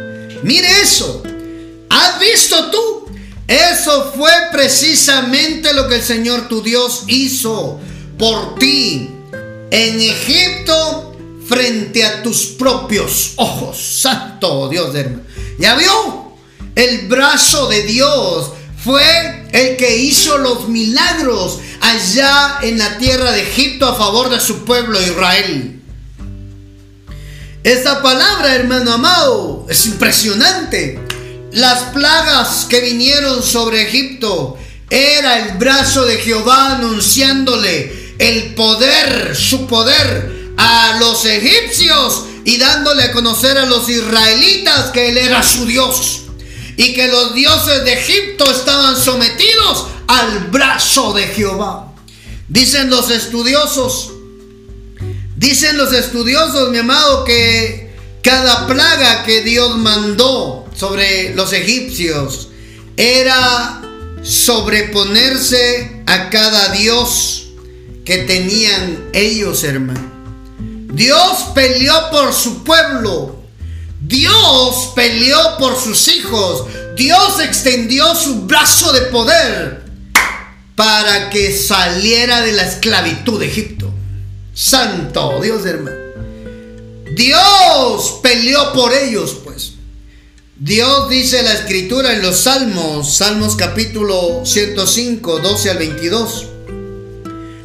[0.43, 1.23] Mire eso.
[1.91, 3.09] ¿Has visto tú?
[3.47, 7.81] Eso fue precisamente lo que el Señor tu Dios hizo
[8.19, 9.11] por ti
[9.71, 11.17] en Egipto
[11.47, 13.79] frente a tus propios ojos.
[13.79, 15.23] Santo Dios, hermano.
[15.59, 16.33] ¿Ya vio?
[16.75, 18.53] El brazo de Dios
[18.85, 24.41] fue el que hizo los milagros allá en la tierra de Egipto a favor de
[24.41, 25.81] su pueblo Israel.
[27.65, 31.01] Esta palabra, hermano amado, es impresionante.
[31.53, 34.59] las plagas que vinieron sobre Egipto
[34.91, 43.05] era el brazo de Jehová anunciándole el poder, su poder a los egipcios y dándole
[43.05, 46.23] a conocer a los israelitas que él era su Dios
[46.77, 51.93] y que los dioses de Egipto estaban sometidos al brazo de Jehová.
[52.49, 54.13] Dicen los estudiosos,
[55.37, 62.49] dicen los estudiosos, mi amado, que cada plaga que Dios mandó sobre los egipcios
[62.97, 63.83] era
[64.23, 67.51] sobreponerse a cada dios
[68.05, 70.11] que tenían ellos, hermano.
[70.93, 73.37] Dios peleó por su pueblo.
[74.01, 76.65] Dios peleó por sus hijos.
[76.97, 79.88] Dios extendió su brazo de poder
[80.79, 83.93] para que saliera de la esclavitud de Egipto.
[84.55, 85.97] Santo Dios, hermano.
[87.17, 89.73] Dios peleó por ellos, pues.
[90.57, 96.47] Dios dice la escritura en los Salmos, Salmos capítulo 105, 12 al 22.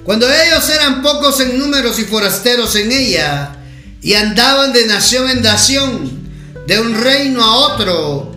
[0.03, 3.57] Cuando ellos eran pocos en números y forasteros en ella,
[4.01, 6.29] y andaban de nación en nación,
[6.65, 8.31] de un reino a otro,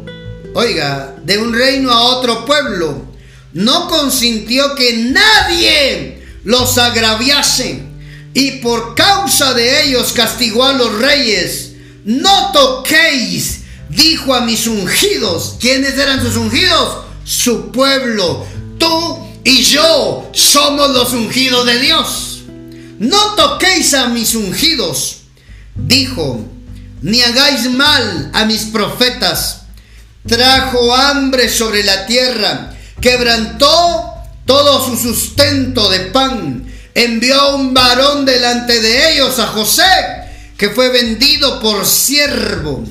[0.52, 3.05] oiga, de un reino a otro pueblo,
[3.56, 7.80] no consintió que nadie los agraviase,
[8.34, 11.72] y por causa de ellos castigó a los reyes.
[12.04, 15.56] No toquéis, dijo a mis ungidos.
[15.58, 17.04] ¿Quiénes eran sus ungidos?
[17.24, 18.46] Su pueblo.
[18.78, 22.42] Tú y yo somos los ungidos de Dios.
[22.98, 25.22] No toquéis a mis ungidos,
[25.74, 26.44] dijo,
[27.00, 29.62] ni hagáis mal a mis profetas.
[30.28, 38.80] Trajo hambre sobre la tierra, quebrantó todo su sustento de pan, envió un varón delante
[38.80, 39.82] de ellos a José,
[40.56, 42.84] que fue vendido por siervo.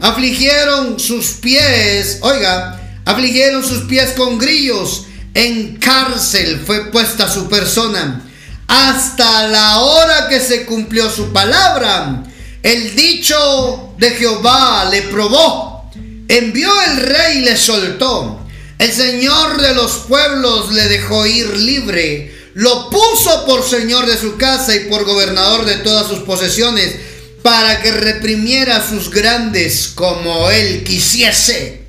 [0.00, 8.24] Afligieron sus pies, oiga, afligieron sus pies con grillos en cárcel fue puesta su persona
[8.66, 12.24] hasta la hora que se cumplió su palabra.
[12.62, 15.90] El dicho de Jehová le probó.
[16.28, 18.37] Envió el rey y le soltó.
[18.78, 22.32] El Señor de los pueblos le dejó ir libre.
[22.54, 26.94] Lo puso por señor de su casa y por gobernador de todas sus posesiones
[27.42, 31.86] para que reprimiera a sus grandes como él quisiese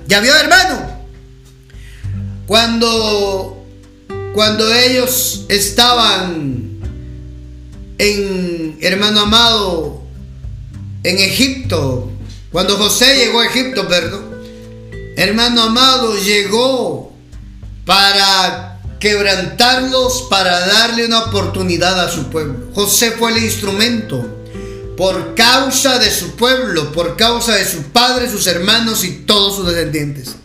[0.06, 1.06] ¿Ya vio, hermano?
[2.46, 3.66] Cuando,
[4.34, 6.78] cuando ellos estaban
[7.98, 10.03] en, hermano amado,
[11.04, 12.10] en Egipto,
[12.50, 14.24] cuando José llegó a Egipto, perdón,
[15.16, 17.12] hermano amado, llegó
[17.84, 22.70] para quebrantarlos, para darle una oportunidad a su pueblo.
[22.74, 24.24] José fue el instrumento
[24.96, 29.66] por causa de su pueblo, por causa de su padre, sus hermanos y todos sus
[29.66, 30.36] descendientes.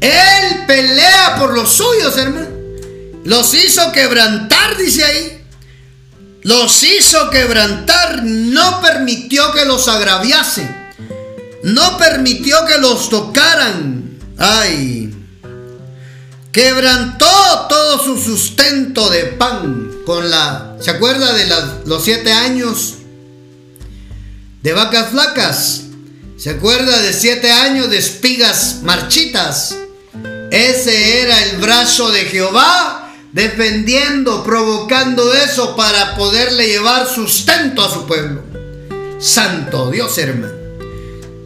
[0.00, 2.48] Él pelea por los suyos, hermano.
[3.24, 5.41] Los hizo quebrantar, dice ahí.
[6.42, 10.68] Los hizo quebrantar, no permitió que los agraviase.
[11.62, 14.18] No permitió que los tocaran.
[14.38, 15.14] Ay.
[16.50, 17.26] Quebrantó
[17.68, 20.76] todo su sustento de pan con la...
[20.80, 21.46] ¿Se acuerda de
[21.86, 22.94] los siete años
[24.62, 25.82] de vacas flacas?
[26.36, 29.76] ¿Se acuerda de siete años de espigas marchitas?
[30.50, 33.01] Ese era el brazo de Jehová
[33.32, 38.42] defendiendo, provocando eso para poderle llevar sustento a su pueblo.
[39.18, 40.52] Santo Dios, hermano.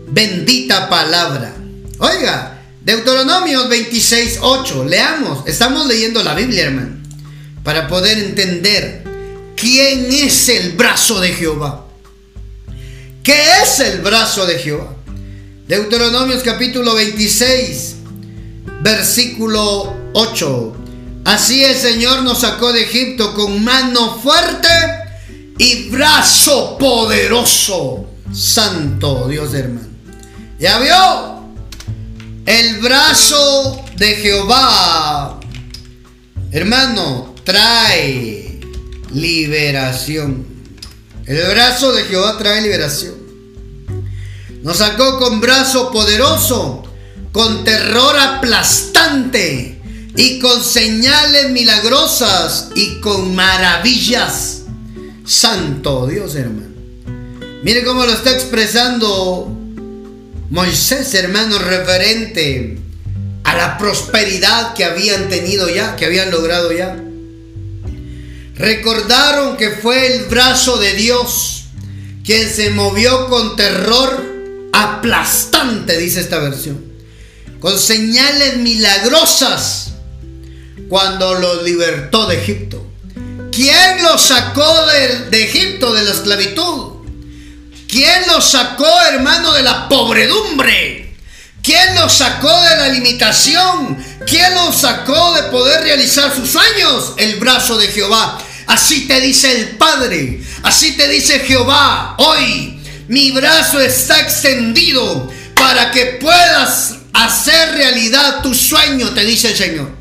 [0.08, 1.54] Bendita palabra.
[1.98, 4.84] Oiga, Deuteronomio 26, 8.
[4.84, 5.46] Leamos.
[5.46, 6.96] Estamos leyendo la Biblia, hermano
[7.66, 9.02] para poder entender
[9.56, 11.84] quién es el brazo de Jehová.
[13.24, 14.94] ¿Qué es el brazo de Jehová?
[15.66, 17.96] Deuteronomios capítulo 26,
[18.82, 20.76] versículo 8.
[21.26, 24.68] Así el Señor nos sacó de Egipto con mano fuerte
[25.58, 28.06] y brazo poderoso.
[28.32, 29.88] Santo Dios hermano.
[30.60, 31.42] ¿Ya vio?
[32.46, 35.40] El brazo de Jehová.
[36.52, 38.60] Hermano, trae
[39.12, 40.46] liberación.
[41.26, 43.16] El brazo de Jehová trae liberación.
[44.62, 46.84] Nos sacó con brazo poderoso,
[47.32, 49.75] con terror aplastante
[50.16, 54.62] y con señales milagrosas y con maravillas.
[55.24, 56.74] Santo Dios, hermano.
[57.62, 59.52] Mire cómo lo está expresando
[60.50, 62.78] Moisés, hermano, referente
[63.44, 66.96] a la prosperidad que habían tenido ya, que habían logrado ya.
[68.54, 71.64] Recordaron que fue el brazo de Dios
[72.24, 74.24] quien se movió con terror
[74.72, 76.84] aplastante, dice esta versión,
[77.60, 79.95] con señales milagrosas
[80.88, 82.86] cuando los libertó de Egipto.
[83.52, 84.86] ¿Quién los sacó
[85.30, 86.92] de, Egipto, de la esclavitud?
[87.88, 91.14] ¿Quién los sacó, hermano, de la pobredumbre?
[91.62, 93.96] ¿Quién los sacó de la limitación?
[94.26, 97.14] ¿Quién los sacó de poder realizar sus sueños?
[97.16, 98.38] El brazo de Jehová.
[98.66, 100.40] Así te dice el Padre.
[100.62, 102.14] Así te dice Jehová.
[102.18, 102.78] Hoy
[103.08, 109.95] mi brazo está extendido para que puedas hacer realidad tu sueño, te dice el Señor.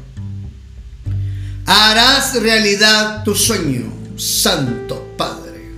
[1.66, 5.72] Harás realidad tu sueño, Santo Padre.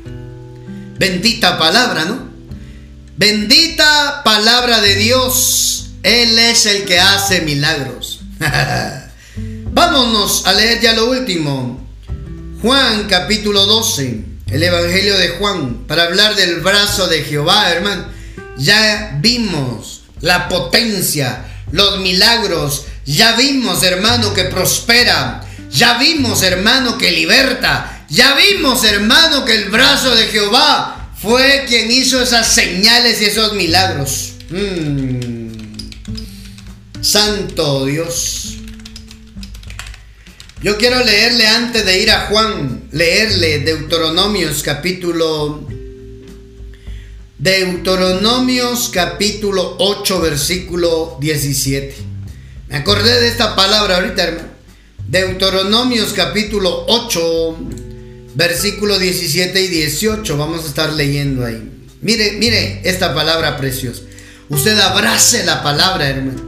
[1.00, 2.28] Bendita palabra, ¿no?
[3.16, 5.92] Bendita palabra de Dios.
[6.04, 8.20] Él es el que hace milagros.
[9.72, 11.88] Vámonos a leer ya lo último.
[12.62, 18.08] Juan capítulo 12, el Evangelio de Juan, para hablar del brazo de Jehová, hermano.
[18.58, 27.12] Ya vimos la potencia, los milagros, ya vimos, hermano, que prospera, ya vimos, hermano, que
[27.12, 33.26] liberta, ya vimos, hermano, que el brazo de Jehová fue quien hizo esas señales y
[33.26, 34.34] esos milagros.
[34.50, 35.48] Mm.
[37.02, 38.58] Santo Dios.
[40.62, 45.68] Yo quiero leerle antes de ir a Juan, leerle Deuteronomios capítulo
[47.38, 51.96] Deuteronomios capítulo 8 versículo 17.
[52.70, 54.57] Me acordé de esta palabra ahorita, hermano.
[55.08, 57.58] Deuteronomios capítulo 8
[58.36, 60.38] versículo 17 y 18.
[60.38, 61.72] Vamos a estar leyendo ahí.
[62.02, 64.02] Mire, mire esta palabra preciosa.
[64.50, 66.42] Usted abrace la palabra, hermano.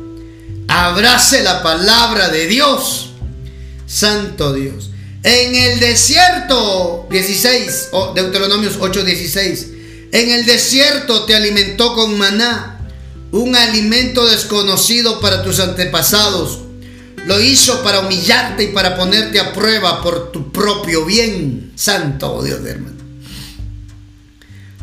[0.67, 3.11] Abrace la palabra de Dios.
[3.87, 4.91] Santo Dios.
[5.23, 9.67] En el desierto, 16, Deuteronomios 8, 16.
[10.11, 12.87] En el desierto te alimentó con maná,
[13.31, 16.68] un alimento desconocido para tus antepasados.
[17.25, 21.73] Lo hizo para humillarte y para ponerte a prueba por tu propio bien.
[21.75, 22.99] Santo Dios, hermano.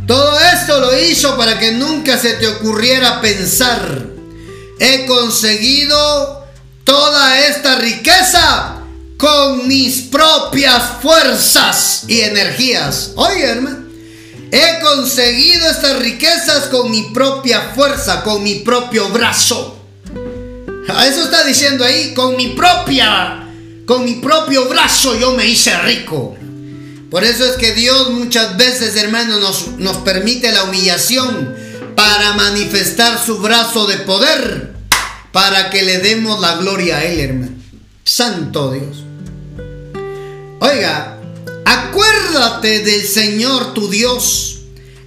[0.07, 4.07] Todo esto lo hizo para que nunca se te ocurriera pensar,
[4.79, 6.47] he conseguido
[6.85, 8.77] toda esta riqueza
[9.17, 13.13] con mis propias fuerzas y energías.
[13.17, 13.87] Oye, hermano,
[14.53, 19.76] he conseguido estas riquezas con mi propia fuerza, con mi propio brazo.
[20.89, 23.49] Eso está diciendo ahí, con mi propia,
[23.87, 26.37] con mi propio brazo yo me hice rico.
[27.11, 31.55] Por eso es que Dios muchas veces, hermano, nos, nos permite la humillación
[31.95, 34.75] para manifestar su brazo de poder,
[35.33, 37.53] para que le demos la gloria a Él, hermano.
[38.05, 39.05] Santo Dios.
[40.61, 41.19] Oiga,
[41.65, 44.61] acuérdate del Señor tu Dios.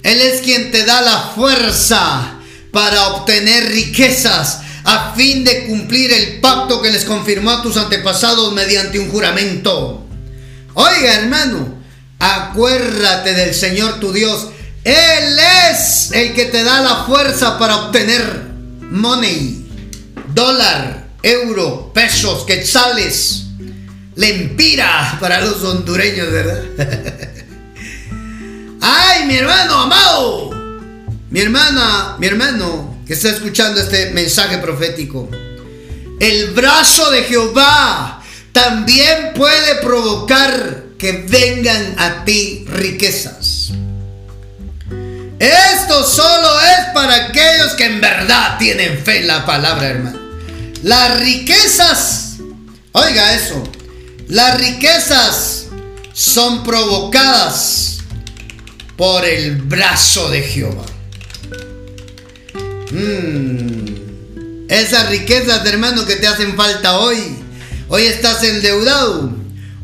[0.03, 2.35] Él es quien te da la fuerza
[2.71, 4.61] para obtener riquezas
[4.91, 10.03] a fin de cumplir el pacto que les confirmó a tus antepasados mediante un juramento.
[10.73, 11.75] Oiga, hermano,
[12.17, 14.47] acuérdate del Señor tu Dios.
[14.83, 15.37] Él
[15.69, 18.47] es el que te da la fuerza para obtener
[18.89, 19.67] money,
[20.33, 23.43] dólar, euro, pesos, quetzales
[24.15, 26.63] lempira para los hondureños, ¿verdad?
[28.81, 30.49] ¡Ay, mi hermano amado!
[31.29, 35.27] Mi hermana, mi hermano que está escuchando este mensaje profético.
[36.19, 43.71] El brazo de Jehová también puede provocar que vengan a ti riquezas.
[45.39, 50.19] Esto solo es para aquellos que en verdad tienen fe en la palabra, hermano.
[50.83, 52.35] Las riquezas,
[52.91, 53.63] oiga eso,
[54.27, 55.65] las riquezas
[56.13, 58.01] son provocadas
[58.95, 60.88] por el brazo de Jehová.
[62.91, 64.67] Mm.
[64.69, 67.17] Esas riquezas, hermano, que te hacen falta hoy.
[67.87, 69.31] Hoy estás endeudado.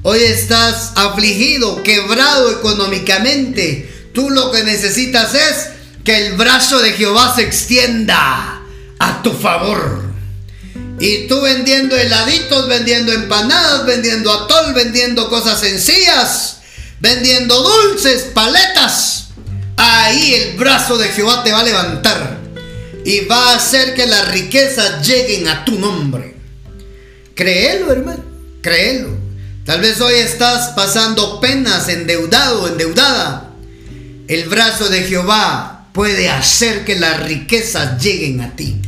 [0.04, 4.10] Hoy estás afligido, quebrado económicamente.
[4.14, 5.70] Tú lo que necesitas es
[6.04, 8.62] que el brazo de Jehová se extienda
[9.00, 10.04] a tu favor.
[11.00, 16.58] Y tú vendiendo heladitos, vendiendo empanadas, vendiendo atol, vendiendo cosas sencillas,
[17.00, 19.30] vendiendo dulces, paletas.
[19.78, 22.45] Ahí el brazo de Jehová te va a levantar
[23.06, 26.36] y va a hacer que las riquezas lleguen a tu nombre.
[27.36, 28.24] Créelo, hermano,
[28.62, 29.16] créelo.
[29.64, 33.54] Tal vez hoy estás pasando penas, endeudado, endeudada.
[34.28, 38.82] El brazo de Jehová puede hacer que las riquezas lleguen a ti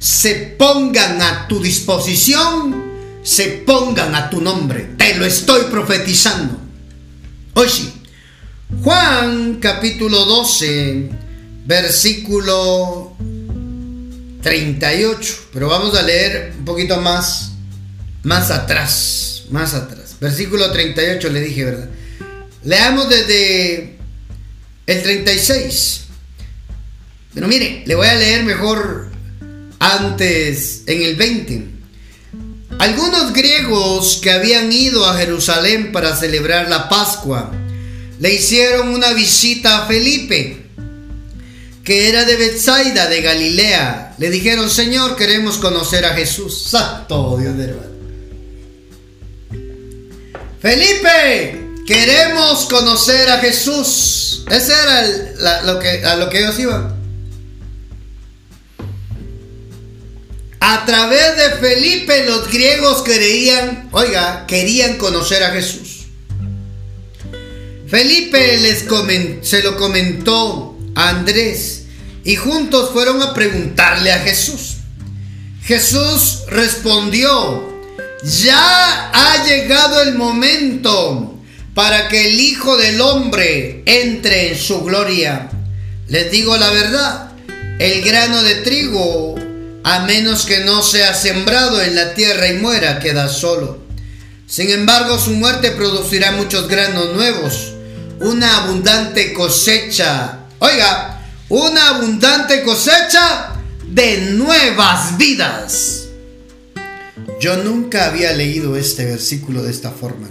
[0.00, 2.74] se pongan a tu disposición,
[3.22, 4.94] se pongan a tu nombre.
[4.96, 6.58] Te lo estoy profetizando.
[7.68, 7.92] Sí.
[8.82, 11.10] Juan capítulo 12,
[11.66, 13.14] versículo
[14.42, 15.34] 38.
[15.52, 17.52] Pero vamos a leer un poquito más,
[18.22, 20.16] más atrás, más atrás.
[20.20, 21.88] Versículo 38 le dije, ¿verdad?
[22.64, 23.96] Leamos desde
[24.86, 26.02] el 36.
[27.34, 29.10] Pero mire, le voy a leer mejor
[29.78, 31.66] antes en el 20.
[32.78, 37.52] Algunos griegos que habían ido a Jerusalén para celebrar la Pascua
[38.18, 40.59] le hicieron una visita a Felipe,
[41.90, 44.14] que era de Bethsaida, de Galilea.
[44.16, 46.68] Le dijeron, Señor, queremos conocer a Jesús.
[46.70, 47.90] Santo Dios de hermano.
[50.60, 54.44] Felipe, queremos conocer a Jesús.
[54.48, 56.94] Ese era lo que, a lo que ellos iban.
[60.60, 66.06] A través de Felipe los griegos creían, oiga, querían conocer a Jesús.
[67.88, 68.84] Felipe les
[69.42, 71.69] se lo comentó a Andrés
[72.30, 74.76] y juntos fueron a preguntarle a Jesús.
[75.64, 77.76] Jesús respondió,
[78.22, 81.40] ya ha llegado el momento
[81.74, 85.50] para que el Hijo del Hombre entre en su gloria.
[86.06, 87.32] Les digo la verdad,
[87.80, 89.34] el grano de trigo
[89.82, 93.82] a menos que no sea sembrado en la tierra y muera, queda solo.
[94.46, 97.72] Sin embargo, su muerte producirá muchos granos nuevos,
[98.20, 100.46] una abundante cosecha.
[100.60, 101.09] Oiga,
[101.50, 103.52] una abundante cosecha
[103.86, 106.06] de nuevas vidas.
[107.40, 110.28] Yo nunca había leído este versículo de esta forma.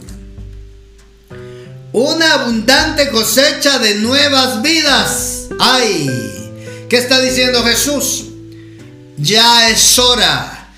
[1.92, 5.50] Una abundante cosecha de nuevas vidas.
[5.60, 6.10] ¡Ay!
[6.90, 8.26] ¿Qué está diciendo Jesús?
[9.22, 10.72] ya es hora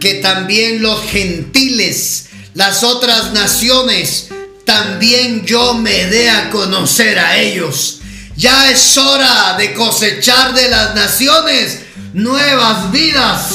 [0.00, 4.28] que también los gentiles, las otras naciones,
[4.64, 8.00] también yo me dé a conocer a ellos.
[8.36, 11.80] Ya es hora de cosechar de las naciones
[12.12, 13.48] nuevas vidas,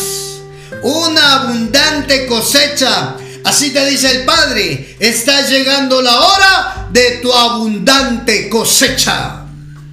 [0.84, 3.16] una abundante cosecha.
[3.44, 9.46] Así te dice el Padre, está llegando la hora de tu abundante cosecha.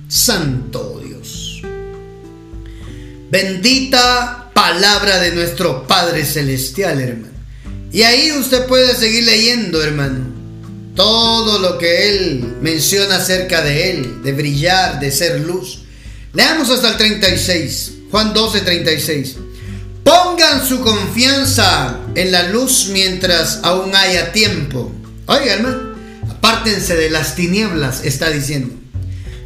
[0.08, 0.94] Santo
[3.34, 7.34] Bendita palabra de nuestro Padre Celestial, hermano.
[7.90, 10.33] Y ahí usted puede seguir leyendo, hermano.
[10.94, 15.80] Todo lo que Él menciona acerca de Él, de brillar, de ser luz.
[16.32, 19.36] Leamos hasta el 36, Juan 12, 36.
[20.04, 24.92] Pongan su confianza en la luz mientras aún haya tiempo.
[25.26, 25.94] Oiga, hermano,
[26.30, 28.74] apártense de las tinieblas, está diciendo.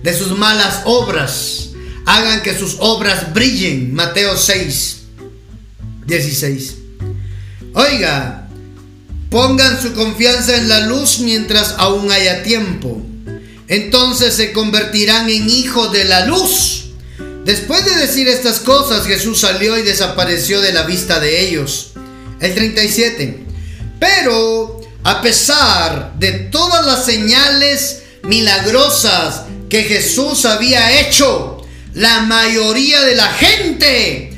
[0.03, 1.71] De sus malas obras
[2.05, 3.95] hagan que sus obras brillen.
[3.95, 4.99] Mateo 6,
[6.07, 6.77] 16.
[7.75, 8.48] Oiga,
[9.31, 13.03] pongan su confianza en la luz mientras aún haya tiempo.
[13.68, 16.87] Entonces se convertirán en hijos de la luz.
[17.45, 21.93] Después de decir estas cosas, Jesús salió y desapareció de la vista de ellos.
[22.41, 23.45] El 37.
[23.99, 31.62] Pero, a pesar de todas las señales milagrosas que Jesús había hecho,
[31.95, 34.31] la mayoría de la gente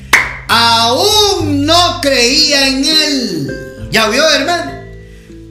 [0.48, 3.50] aún no creía en él.
[3.90, 4.79] ¿Ya vio, hermano?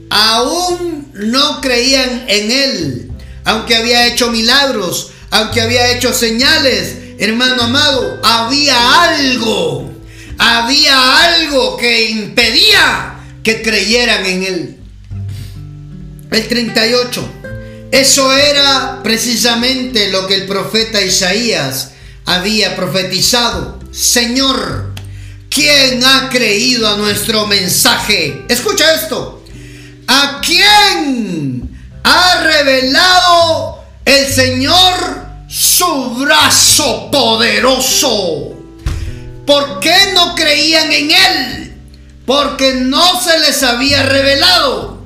[0.10, 3.12] Aún no creían en él.
[3.46, 9.92] Aunque había hecho milagros, aunque había hecho señales, hermano amado, había algo.
[10.38, 14.78] Había algo que impedía que creyeran en él.
[16.32, 17.34] El 38.
[17.92, 21.92] Eso era precisamente lo que el profeta Isaías
[22.26, 23.80] había profetizado.
[23.92, 24.94] Señor,
[25.50, 28.46] ¿quién ha creído a nuestro mensaje?
[28.48, 29.39] Escucha esto.
[30.12, 31.70] ¿A quién
[32.04, 38.56] ha revelado el Señor su brazo poderoso?
[39.46, 41.74] ¿Por qué no creían en Él?
[42.26, 45.04] Porque no se les había revelado.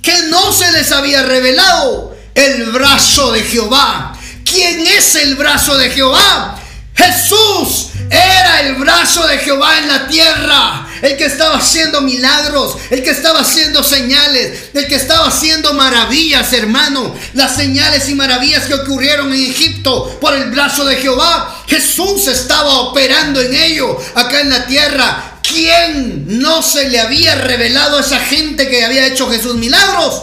[0.00, 4.16] Que no se les había revelado el brazo de Jehová.
[4.44, 6.60] ¿Quién es el brazo de Jehová?
[6.94, 10.88] Jesús era el brazo de Jehová en la tierra.
[11.02, 16.52] El que estaba haciendo milagros, el que estaba haciendo señales, el que estaba haciendo maravillas,
[16.52, 17.14] hermano.
[17.34, 21.64] Las señales y maravillas que ocurrieron en Egipto por el brazo de Jehová.
[21.66, 25.40] Jesús estaba operando en ello acá en la tierra.
[25.46, 30.22] ¿Quién no se le había revelado a esa gente que había hecho Jesús milagros?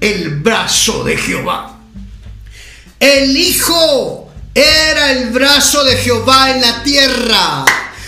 [0.00, 1.78] el brazo de Jehová.
[3.00, 4.25] El Hijo
[4.56, 7.64] era el brazo de Jehová en la tierra.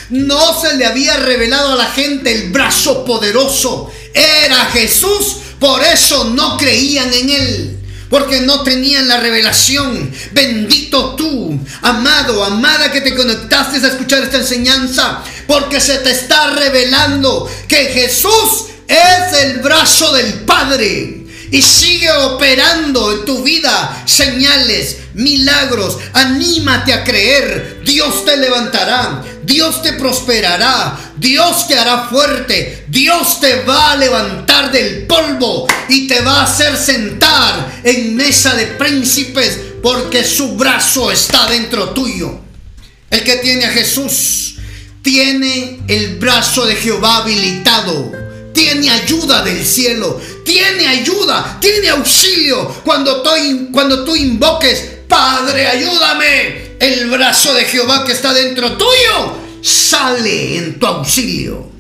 [0.08, 3.92] No se le había revelado a la gente el brazo poderoso.
[4.14, 5.36] Era Jesús.
[5.60, 7.74] Por eso no creían en él.
[8.08, 10.10] porque no tenían la revelación.
[10.32, 16.52] Bendito tú, amado, amada que te conectaste a escuchar esta enseñanza, porque se te está
[16.52, 21.17] revelando que Jesús es el brazo del Padre
[21.50, 25.98] y sigue operando en tu vida señales, milagros.
[26.12, 27.82] Anímate a creer.
[27.84, 29.22] Dios te levantará.
[29.44, 30.98] Dios te prosperará.
[31.16, 32.84] Dios te hará fuerte.
[32.88, 38.54] Dios te va a levantar del polvo y te va a hacer sentar en mesa
[38.54, 42.40] de príncipes porque su brazo está dentro tuyo.
[43.10, 44.56] El que tiene a Jesús
[45.02, 48.28] tiene el brazo de Jehová habilitado
[48.58, 52.66] tiene ayuda del cielo, tiene ayuda, tiene auxilio.
[52.82, 53.30] Cuando tú,
[53.70, 60.86] cuando invoques, Padre, ayúdame, el brazo de Jehová que está dentro tuyo sale en tu
[60.86, 61.70] auxilio.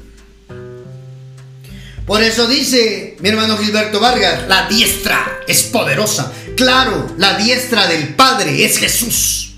[2.06, 6.30] Por eso dice mi hermano Gilberto Vargas, la diestra es poderosa.
[6.54, 9.52] Claro, la diestra del Padre es Jesús.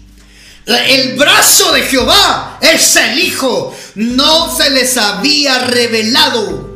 [0.66, 3.76] El brazo de Jehová es el Hijo.
[3.96, 6.69] No se les había revelado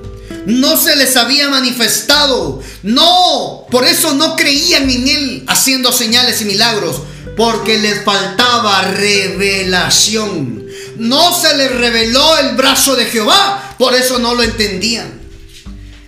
[0.46, 2.62] no se les había manifestado.
[2.82, 7.02] No, por eso no creían en Él haciendo señales y milagros,
[7.36, 10.64] porque les faltaba revelación.
[10.96, 15.20] No se les reveló el brazo de Jehová, por eso no lo entendían.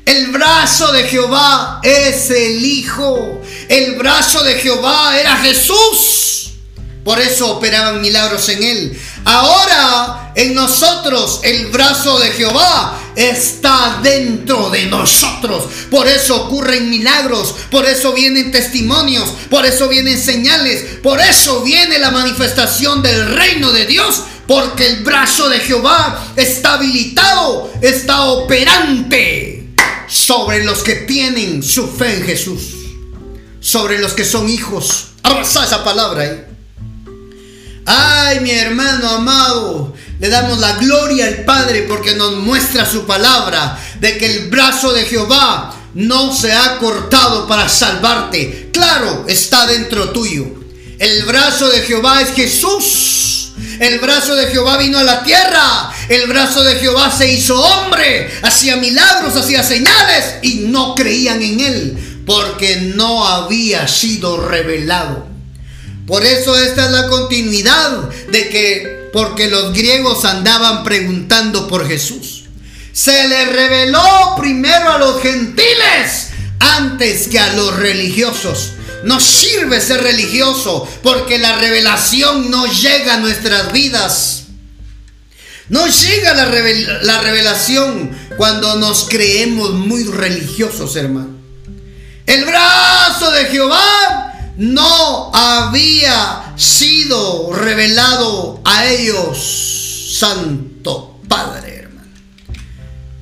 [0.05, 3.43] El brazo de Jehová es el Hijo.
[3.68, 6.53] El brazo de Jehová era Jesús.
[7.05, 9.01] Por eso operaban milagros en él.
[9.26, 15.64] Ahora en nosotros el brazo de Jehová está dentro de nosotros.
[15.90, 21.98] Por eso ocurren milagros, por eso vienen testimonios, por eso vienen señales, por eso viene
[21.98, 24.22] la manifestación del reino de Dios.
[24.46, 29.70] Porque el brazo de Jehová está habilitado, está operante
[30.06, 32.74] sobre los que tienen su fe en Jesús,
[33.58, 35.08] sobre los que son hijos.
[35.24, 36.45] Arrasa esa palabra ahí.
[37.87, 43.78] Ay, mi hermano amado, le damos la gloria al Padre porque nos muestra su palabra
[44.01, 48.70] de que el brazo de Jehová no se ha cortado para salvarte.
[48.72, 50.45] Claro, está dentro tuyo.
[50.99, 53.53] El brazo de Jehová es Jesús.
[53.78, 55.93] El brazo de Jehová vino a la tierra.
[56.09, 58.30] El brazo de Jehová se hizo hombre.
[58.43, 65.36] Hacía milagros, hacía señales y no creían en él porque no había sido revelado.
[66.07, 72.44] Por eso esta es la continuidad de que porque los griegos andaban preguntando por Jesús.
[72.92, 76.28] Se le reveló primero a los gentiles
[76.61, 78.72] antes que a los religiosos.
[79.04, 84.44] No sirve ser religioso porque la revelación no llega a nuestras vidas.
[85.68, 86.46] No llega la,
[87.02, 91.36] la revelación cuando nos creemos muy religiosos, hermano.
[92.26, 102.11] El brazo de Jehová no había sido revelado a ellos, Santo Padre, hermano.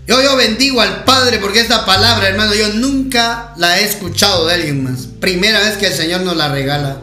[0.06, 4.84] Yo, bendigo al Padre porque esta palabra, hermano, yo nunca la he escuchado de alguien
[4.84, 5.06] más.
[5.20, 6.98] Primera vez que el Señor nos la regala.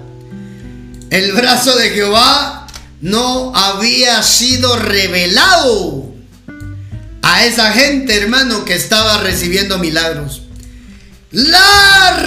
[1.09, 2.67] El brazo de Jehová
[3.01, 6.11] no había sido revelado
[7.21, 10.43] a esa gente, hermano, que estaba recibiendo milagros.
[11.31, 12.17] La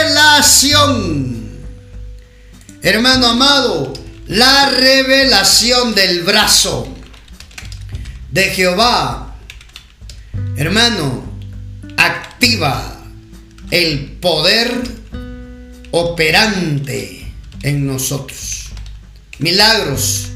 [0.00, 1.42] revelación.
[2.80, 3.92] Hermano amado,
[4.28, 6.88] la revelación del brazo
[8.30, 9.36] de Jehová.
[10.56, 11.22] Hermano,
[11.98, 12.98] activa
[13.70, 14.72] el poder
[15.90, 17.30] operante
[17.60, 18.70] en nosotros.
[19.38, 20.28] Milagros,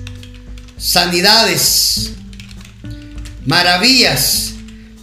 [0.76, 2.10] sanidades,
[3.46, 4.55] maravillas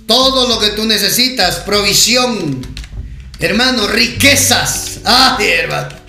[0.07, 2.65] todo lo que tú necesitas, provisión,
[3.39, 4.99] hermano, riquezas.
[5.05, 6.03] Ah, hermano.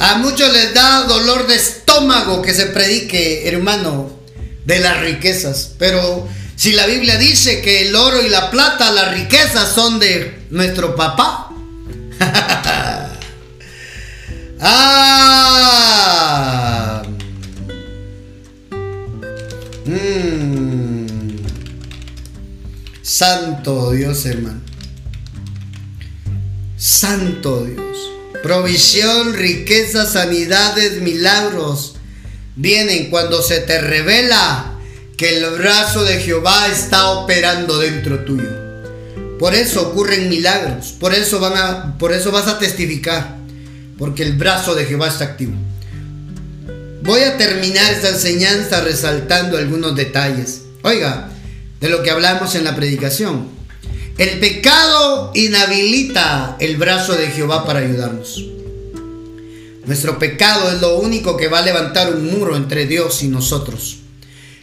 [0.00, 4.10] A muchos les da dolor de estómago que se predique, hermano,
[4.64, 5.70] de las riquezas.
[5.78, 10.46] Pero si la Biblia dice que el oro y la plata, las riquezas son de
[10.50, 11.50] nuestro papá.
[14.60, 15.42] ah.
[19.84, 20.65] Mmm.
[23.18, 24.60] Santo Dios, hermano.
[26.76, 27.96] Santo Dios.
[28.42, 31.94] Provisión, riqueza, sanidades, milagros
[32.56, 34.74] vienen cuando se te revela
[35.16, 38.50] que el brazo de Jehová está operando dentro tuyo.
[39.38, 43.38] Por eso ocurren milagros, por eso, van a, por eso vas a testificar,
[43.96, 45.54] porque el brazo de Jehová está activo.
[47.02, 50.64] Voy a terminar esta enseñanza resaltando algunos detalles.
[50.82, 51.30] Oiga,
[51.80, 53.48] de lo que hablamos en la predicación.
[54.18, 58.44] El pecado inhabilita el brazo de Jehová para ayudarnos.
[59.84, 63.98] Nuestro pecado es lo único que va a levantar un muro entre Dios y nosotros.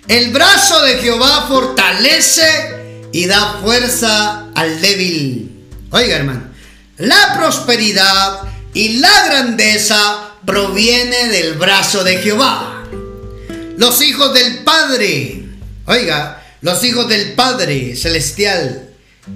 [0.07, 5.51] El brazo de Jehová fortalece y da fuerza al débil.
[5.91, 6.43] Oiga, hermano,
[6.97, 8.41] la prosperidad
[8.73, 12.83] y la grandeza proviene del brazo de Jehová.
[13.77, 15.45] Los hijos del Padre,
[15.85, 18.89] oiga, los hijos del Padre celestial,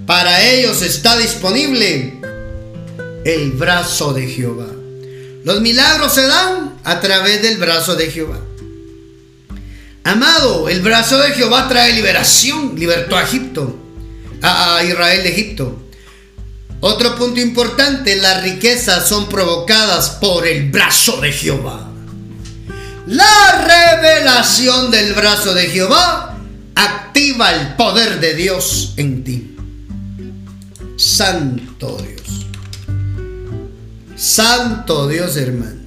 [0.06, 2.14] para ellos está disponible
[3.24, 4.66] el brazo de Jehová.
[5.44, 8.40] Los milagros se dan a través del brazo de Jehová.
[10.04, 13.76] Amado, el brazo de Jehová trae liberación, libertó a Egipto,
[14.40, 15.78] a, Israel de Egipto.
[16.80, 21.90] Otro punto importante, las riquezas son provocadas por el brazo de Jehová.
[23.06, 26.37] La revelación del brazo de Jehová
[26.78, 29.56] activa el poder de Dios en ti.
[30.96, 32.46] Santo Dios.
[34.16, 35.80] Santo Dios hermano.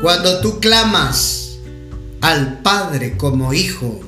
[0.00, 1.58] Cuando tú clamas
[2.22, 4.00] al Padre como hijo,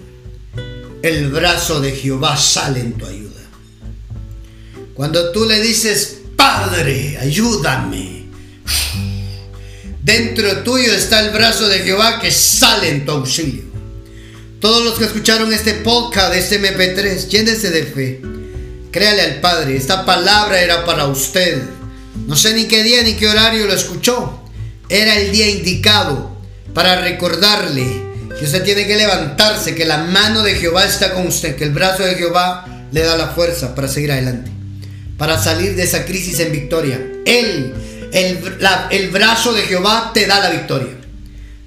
[1.02, 3.42] el brazo de Jehová sale en tu ayuda.
[4.94, 8.24] Cuando tú le dices, Padre, ayúdame,
[10.02, 13.73] dentro tuyo está el brazo de Jehová que sale en tu auxilio.
[14.64, 18.22] Todos los que escucharon este podcast, este MP3, llénese de fe.
[18.90, 21.60] Créale al Padre, esta palabra era para usted.
[22.26, 24.42] No sé ni qué día ni qué horario lo escuchó.
[24.88, 26.34] Era el día indicado
[26.72, 27.84] para recordarle
[28.38, 31.72] que usted tiene que levantarse, que la mano de Jehová está con usted, que el
[31.72, 34.50] brazo de Jehová le da la fuerza para seguir adelante,
[35.18, 36.98] para salir de esa crisis en victoria.
[37.26, 37.74] Él,
[38.14, 38.38] el,
[38.90, 40.94] el brazo de Jehová te da la victoria.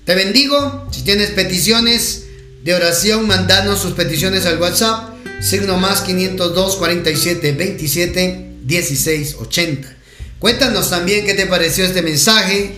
[0.03, 0.87] Te bendigo.
[0.91, 2.23] Si tienes peticiones
[2.67, 9.95] de oración, mandanos sus peticiones al WhatsApp, signo más 502 47 27 16 80.
[10.37, 12.75] Cuéntanos también qué te pareció este mensaje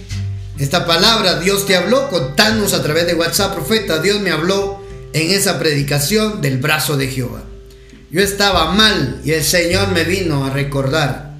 [0.59, 3.99] esta palabra Dios te habló, contanos a través de WhatsApp, profeta.
[3.99, 4.79] Dios me habló
[5.13, 7.43] en esa predicación del brazo de Jehová.
[8.11, 11.33] Yo estaba mal y el Señor me vino a recordar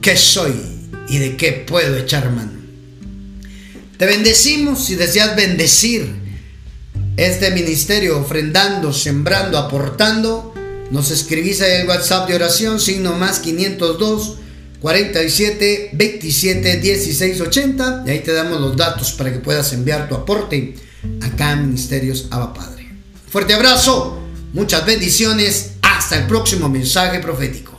[0.00, 0.54] qué soy
[1.06, 2.52] y de qué puedo echar mano.
[3.96, 6.23] Te bendecimos si deseas bendecir
[7.16, 10.52] este ministerio ofrendando, sembrando, aportando.
[10.90, 14.38] Nos escribís ahí el WhatsApp de oración, signo más 502
[14.80, 20.14] 47 27 16 80 y ahí te damos los datos para que puedas enviar tu
[20.14, 20.74] aporte
[21.22, 22.90] acá en Ministerios Abba Padre.
[23.30, 24.18] Fuerte abrazo,
[24.52, 27.73] muchas bendiciones, hasta el próximo mensaje profético.